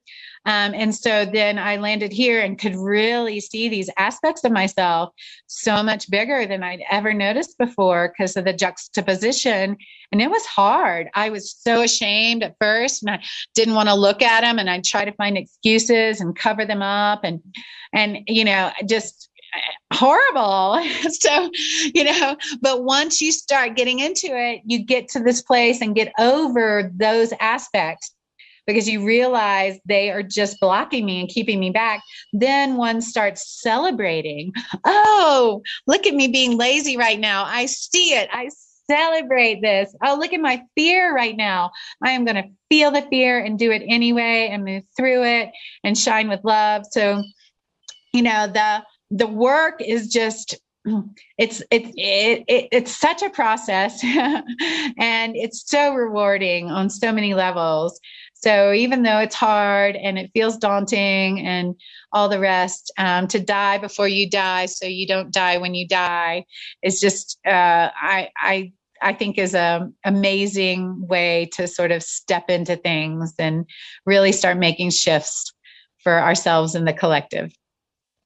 [0.46, 5.14] Um, and so then I landed here and could really see these aspects of myself
[5.48, 9.78] so much bigger than I'd ever noticed before because of the juxtaposition.
[10.12, 11.10] And it was hard.
[11.14, 13.24] I was so ashamed at first and I
[13.54, 16.82] didn't want to look at them and I'd try to find excuses and cover them
[16.82, 17.42] up and,
[17.94, 19.30] and, you know, just
[19.94, 20.82] horrible.
[21.12, 21.50] so,
[21.94, 25.96] you know, but once you start getting into it, you get to this place and
[25.96, 28.14] get over those aspects
[28.70, 32.04] because you realize they are just blocking me and keeping me back.
[32.34, 34.54] Then one starts celebrating.
[34.86, 37.46] Oh, look at me being lazy right now.
[37.46, 38.30] I see it.
[38.32, 38.52] I
[38.88, 39.96] celebrate this.
[40.06, 41.72] Oh, look at my fear right now.
[42.04, 45.50] I am going to feel the fear and do it anyway and move through it
[45.84, 46.84] and shine with love.
[46.92, 47.24] So,
[48.14, 50.60] you know, the the work is just
[51.40, 57.34] it's it's it, it, it's such a process and it's so rewarding on so many
[57.34, 58.00] levels
[58.42, 61.76] so even though it's hard and it feels daunting and
[62.14, 65.86] all the rest, um, to die before you die, so you don't die when you
[65.86, 66.46] die,
[66.82, 68.72] is just uh, I I
[69.02, 73.66] I think is a amazing way to sort of step into things and
[74.06, 75.54] really start making shifts
[76.02, 77.52] for ourselves and the collective.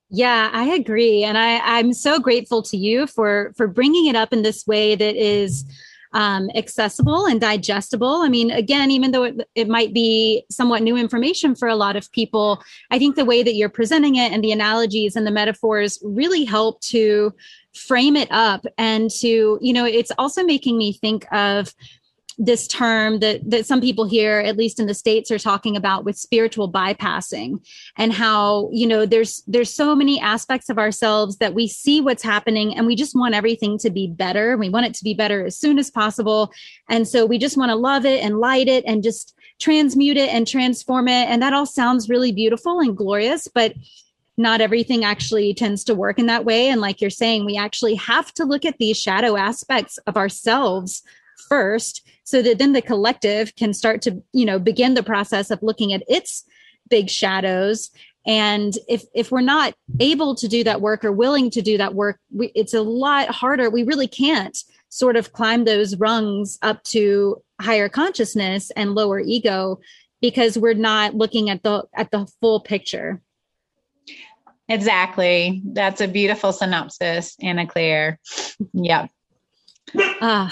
[0.10, 4.32] Yeah, I agree, and I I'm so grateful to you for for bringing it up
[4.32, 5.66] in this way that is
[6.14, 8.22] um, accessible and digestible.
[8.22, 11.96] I mean, again, even though it, it might be somewhat new information for a lot
[11.96, 15.32] of people, I think the way that you're presenting it and the analogies and the
[15.32, 17.34] metaphors really help to
[17.74, 21.74] frame it up and to, you know, it's also making me think of
[22.38, 26.04] this term that that some people here at least in the states are talking about
[26.06, 27.64] with spiritual bypassing
[27.98, 32.24] and how you know there's there's so many aspects of ourselves that we see what's
[32.24, 34.58] happening and we just want everything to be better.
[34.58, 36.52] We want it to be better as soon as possible.
[36.90, 40.34] And so we just want to love it and light it and just transmute it
[40.34, 41.30] and transform it.
[41.30, 43.74] And that all sounds really beautiful and glorious but
[44.36, 46.68] not everything actually tends to work in that way.
[46.70, 51.04] And like you're saying we actually have to look at these shadow aspects of ourselves
[51.48, 55.62] first so that then the collective can start to you know begin the process of
[55.62, 56.46] looking at its
[56.90, 57.92] big shadows.
[58.26, 61.94] And if if we're not able to do that work or willing to do that
[61.94, 63.70] work we, it's a lot harder.
[63.70, 64.58] We really can't
[64.90, 69.80] sort of climb those rungs up to higher consciousness and lower ego
[70.22, 73.22] because we're not looking at the at the full picture.
[74.70, 75.62] Exactly.
[75.66, 78.20] That's a beautiful synopsis anna claire.
[78.74, 79.08] Yeah
[80.22, 80.50] uh,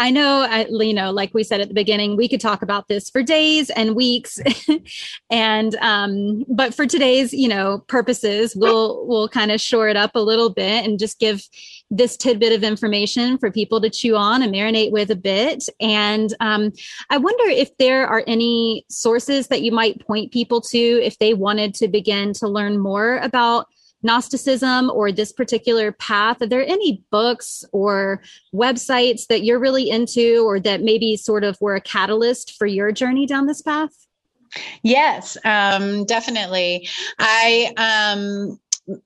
[0.00, 3.10] I know, you know, like we said at the beginning, we could talk about this
[3.10, 4.40] for days and weeks,
[5.30, 10.12] and um, but for today's, you know, purposes, we'll we'll kind of shore it up
[10.14, 11.46] a little bit and just give
[11.90, 15.64] this tidbit of information for people to chew on and marinate with a bit.
[15.80, 16.72] And um,
[17.10, 21.34] I wonder if there are any sources that you might point people to if they
[21.34, 23.66] wanted to begin to learn more about
[24.02, 26.42] Gnosticism or this particular path?
[26.42, 28.22] Are there any books or
[28.54, 32.92] websites that you're really into or that maybe sort of were a catalyst for your
[32.92, 34.06] journey down this path?
[34.82, 36.88] Yes, um, definitely.
[37.18, 38.58] I um,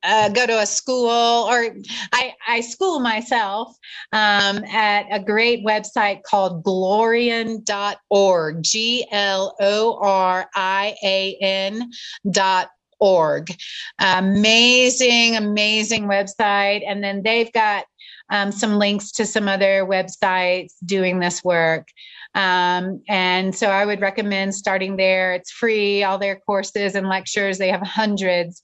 [0.02, 1.76] uh, go to a school or
[2.12, 3.76] I, I school myself
[4.12, 11.90] um, at a great website called glorian.org, G L O R I A N
[12.30, 12.70] dot
[13.00, 13.54] org.
[13.98, 16.82] Amazing, amazing website.
[16.86, 17.84] And then they've got
[18.30, 21.88] um, some links to some other websites doing this work.
[22.34, 25.34] Um, and so I would recommend starting there.
[25.34, 27.58] It's free, all their courses and lectures.
[27.58, 28.62] They have hundreds,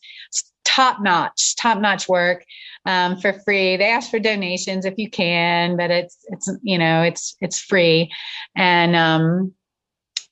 [0.65, 2.45] top notch, top notch work
[2.87, 3.77] um, for free.
[3.77, 8.11] They ask for donations if you can, but it's it's you know it's it's free.
[8.57, 9.53] And um,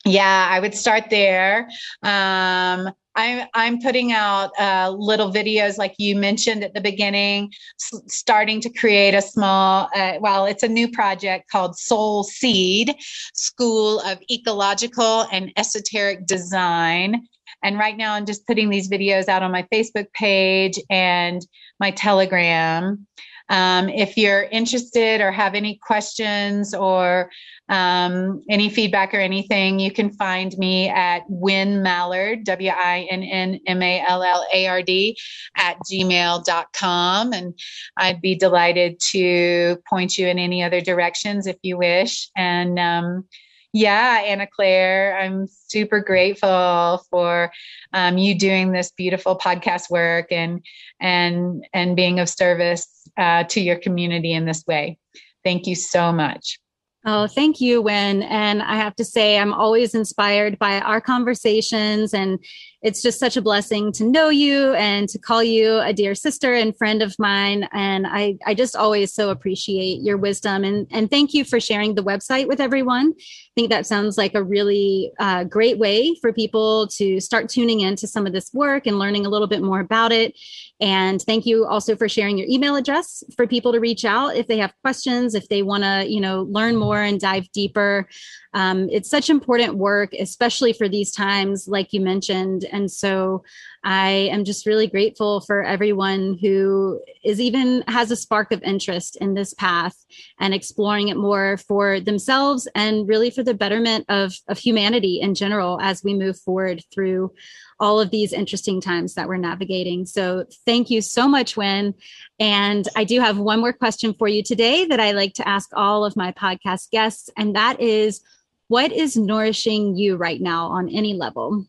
[0.05, 1.69] yeah, I would start there.
[2.03, 8.01] Um, I'm I'm putting out uh, little videos like you mentioned at the beginning, s-
[8.07, 9.91] starting to create a small.
[9.93, 12.95] Uh, well, it's a new project called Soul Seed
[13.35, 17.27] School of Ecological and Esoteric Design.
[17.65, 21.45] And right now, I'm just putting these videos out on my Facebook page and
[21.81, 23.05] my Telegram.
[23.49, 27.31] Um, if you're interested or have any questions or
[27.69, 33.23] um, any feedback or anything, you can find me at Win Mallard, W I N
[33.23, 35.17] N M A L L A R D,
[35.57, 37.33] at gmail.com.
[37.33, 37.59] And
[37.97, 42.29] I'd be delighted to point you in any other directions if you wish.
[42.37, 43.25] And um,
[43.73, 47.53] yeah, Anna Claire, I'm super grateful for
[47.93, 50.65] um, you doing this beautiful podcast work and
[51.01, 52.87] and and being of service
[53.19, 54.99] uh, to your community in this way.
[55.45, 56.59] Thank you so much.
[57.05, 58.23] Oh, thank you, Wynn.
[58.23, 62.39] And I have to say, I'm always inspired by our conversations and
[62.81, 66.55] it's just such a blessing to know you and to call you a dear sister
[66.55, 67.69] and friend of mine.
[67.73, 71.95] And I, I just always so appreciate your wisdom and, and thank you for sharing
[71.95, 73.15] the website with everyone.
[73.19, 73.23] I
[73.57, 78.07] think that sounds like a really uh, great way for people to start tuning into
[78.07, 80.39] some of this work and learning a little bit more about it.
[80.81, 84.47] And thank you also for sharing your email address for people to reach out if
[84.47, 88.09] they have questions, if they want to, you know, learn more and dive deeper.
[88.55, 92.65] Um, it's such important work, especially for these times, like you mentioned.
[92.73, 93.45] And so
[93.91, 99.17] I am just really grateful for everyone who is even has a spark of interest
[99.17, 99.97] in this path
[100.39, 105.35] and exploring it more for themselves and really for the betterment of, of humanity in
[105.35, 107.33] general as we move forward through
[107.81, 110.05] all of these interesting times that we're navigating.
[110.05, 111.95] So thank you so much, Wynn.
[112.39, 115.71] And I do have one more question for you today that I like to ask
[115.73, 118.21] all of my podcast guests, and that is
[118.67, 121.65] what is nourishing you right now on any level?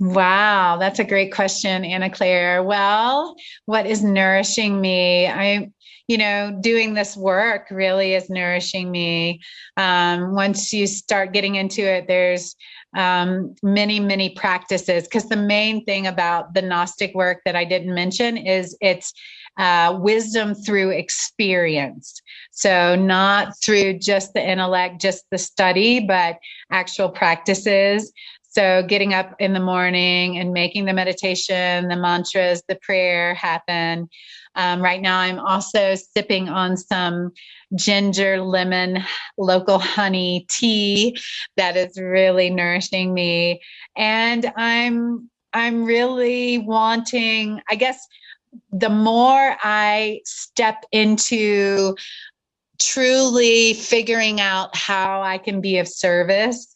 [0.00, 2.62] Wow, that's a great question, Anna Claire.
[2.62, 3.36] Well,
[3.66, 5.26] what is nourishing me?
[5.26, 5.70] I,
[6.08, 9.42] you know, doing this work really is nourishing me.
[9.76, 12.56] Um, once you start getting into it, there's
[12.96, 15.04] um, many, many practices.
[15.04, 19.12] Because the main thing about the Gnostic work that I didn't mention is it's
[19.58, 22.22] uh, wisdom through experience.
[22.52, 26.38] So, not through just the intellect, just the study, but
[26.72, 28.12] actual practices.
[28.50, 34.08] So, getting up in the morning and making the meditation, the mantras, the prayer happen.
[34.56, 37.30] Um, right now, I'm also sipping on some
[37.76, 39.04] ginger lemon
[39.38, 41.16] local honey tea
[41.56, 43.60] that is really nourishing me,
[43.96, 48.04] and I'm I'm really wanting, I guess,
[48.72, 51.94] the more I step into
[52.80, 56.74] truly figuring out how I can be of service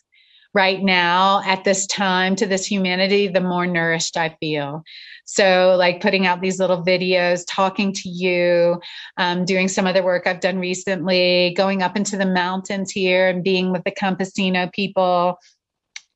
[0.54, 4.84] right now at this time to this humanity, the more nourished I feel.
[5.26, 8.80] So, like putting out these little videos, talking to you,
[9.16, 13.42] um, doing some other work I've done recently, going up into the mountains here and
[13.42, 15.38] being with the Campesino people,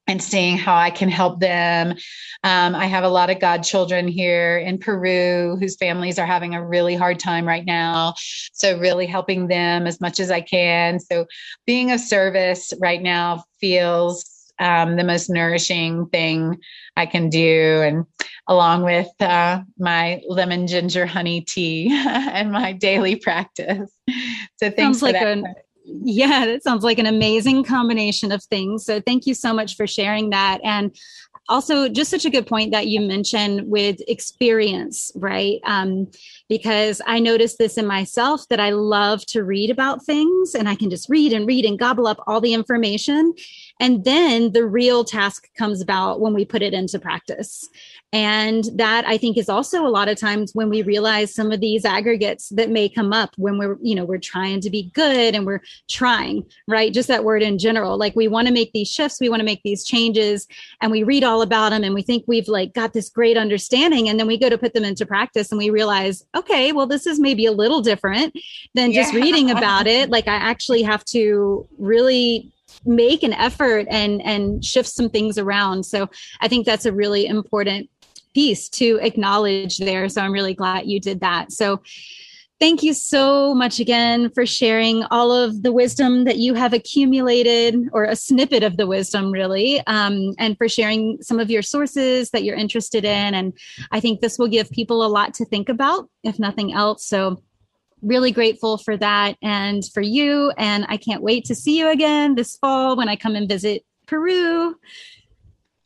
[0.08, 1.90] and seeing how I can help them.
[2.42, 6.66] Um, I have a lot of godchildren here in Peru whose families are having a
[6.66, 8.14] really hard time right now.
[8.52, 10.98] So, really helping them as much as I can.
[10.98, 11.26] So,
[11.66, 14.24] being of service right now feels
[14.58, 16.58] um, the most nourishing thing
[16.96, 17.82] I can do.
[17.82, 18.06] And
[18.48, 23.90] along with uh, my lemon ginger honey tea and my daily practice.
[24.56, 25.26] So, thanks Sounds for like that.
[25.26, 25.54] An-
[25.88, 28.84] yeah, that sounds like an amazing combination of things.
[28.84, 30.60] So thank you so much for sharing that.
[30.62, 30.94] And
[31.48, 36.10] also just such a good point that you mentioned with experience right um,
[36.48, 40.74] because i noticed this in myself that i love to read about things and i
[40.74, 43.32] can just read and read and gobble up all the information
[43.80, 47.68] and then the real task comes about when we put it into practice.
[48.12, 51.60] And that I think is also a lot of times when we realize some of
[51.60, 55.34] these aggregates that may come up when we're, you know, we're trying to be good
[55.34, 56.92] and we're trying, right?
[56.92, 57.98] Just that word in general.
[57.98, 60.46] Like we want to make these shifts, we want to make these changes,
[60.80, 64.08] and we read all about them and we think we've like got this great understanding.
[64.08, 67.06] And then we go to put them into practice and we realize, okay, well, this
[67.06, 68.36] is maybe a little different
[68.74, 69.20] than just yeah.
[69.20, 70.10] reading about it.
[70.10, 72.52] Like I actually have to really
[72.84, 76.08] make an effort and and shift some things around so
[76.40, 77.88] i think that's a really important
[78.34, 81.80] piece to acknowledge there so i'm really glad you did that so
[82.60, 87.88] thank you so much again for sharing all of the wisdom that you have accumulated
[87.92, 92.30] or a snippet of the wisdom really um, and for sharing some of your sources
[92.30, 93.52] that you're interested in and
[93.92, 97.40] i think this will give people a lot to think about if nothing else so
[98.02, 100.52] really grateful for that and for you.
[100.56, 103.84] And I can't wait to see you again this fall when I come and visit
[104.06, 104.76] Peru.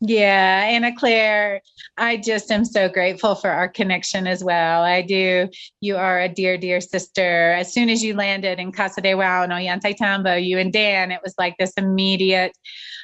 [0.05, 1.61] Yeah, Anna Claire,
[1.97, 4.83] I just am so grateful for our connection as well.
[4.83, 5.49] I do.
[5.81, 7.53] You are a dear, dear sister.
[7.53, 11.21] As soon as you landed in Casa de Wow and Ollantaytambo, you and Dan, it
[11.23, 12.51] was like this immediate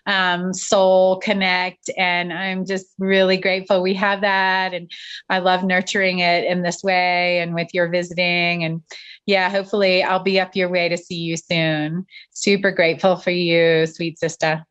[0.07, 1.89] um, soul connect.
[1.97, 4.75] And I'm just really grateful we have that.
[4.75, 4.91] And
[5.31, 8.65] I love nurturing it in this way and with your visiting.
[8.65, 8.83] And
[9.25, 12.07] yeah, hopefully I'll be up your way to see you soon.
[12.33, 14.65] Super grateful for you, sweet sister.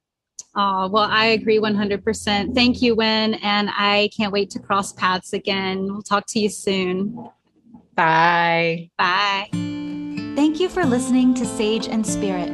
[0.59, 2.55] Oh, well, I agree 100%.
[2.55, 3.35] Thank you, Wynn.
[3.35, 5.85] And I can't wait to cross paths again.
[5.85, 7.29] We'll talk to you soon.
[7.93, 8.89] Bye.
[8.97, 9.49] Bye.
[10.35, 12.49] Thank you for listening to Sage and Spirit.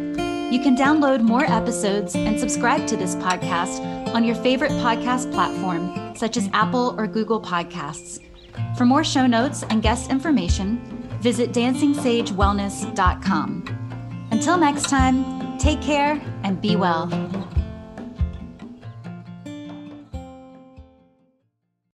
[0.52, 3.80] You can download more episodes and subscribe to this podcast
[4.14, 8.20] on your favorite podcast platform, such as Apple or Google Podcasts.
[8.78, 10.78] For more show notes and guest information,
[11.22, 14.28] visit dancingsagewellness.com.
[14.32, 17.10] Until next time, take care and be well.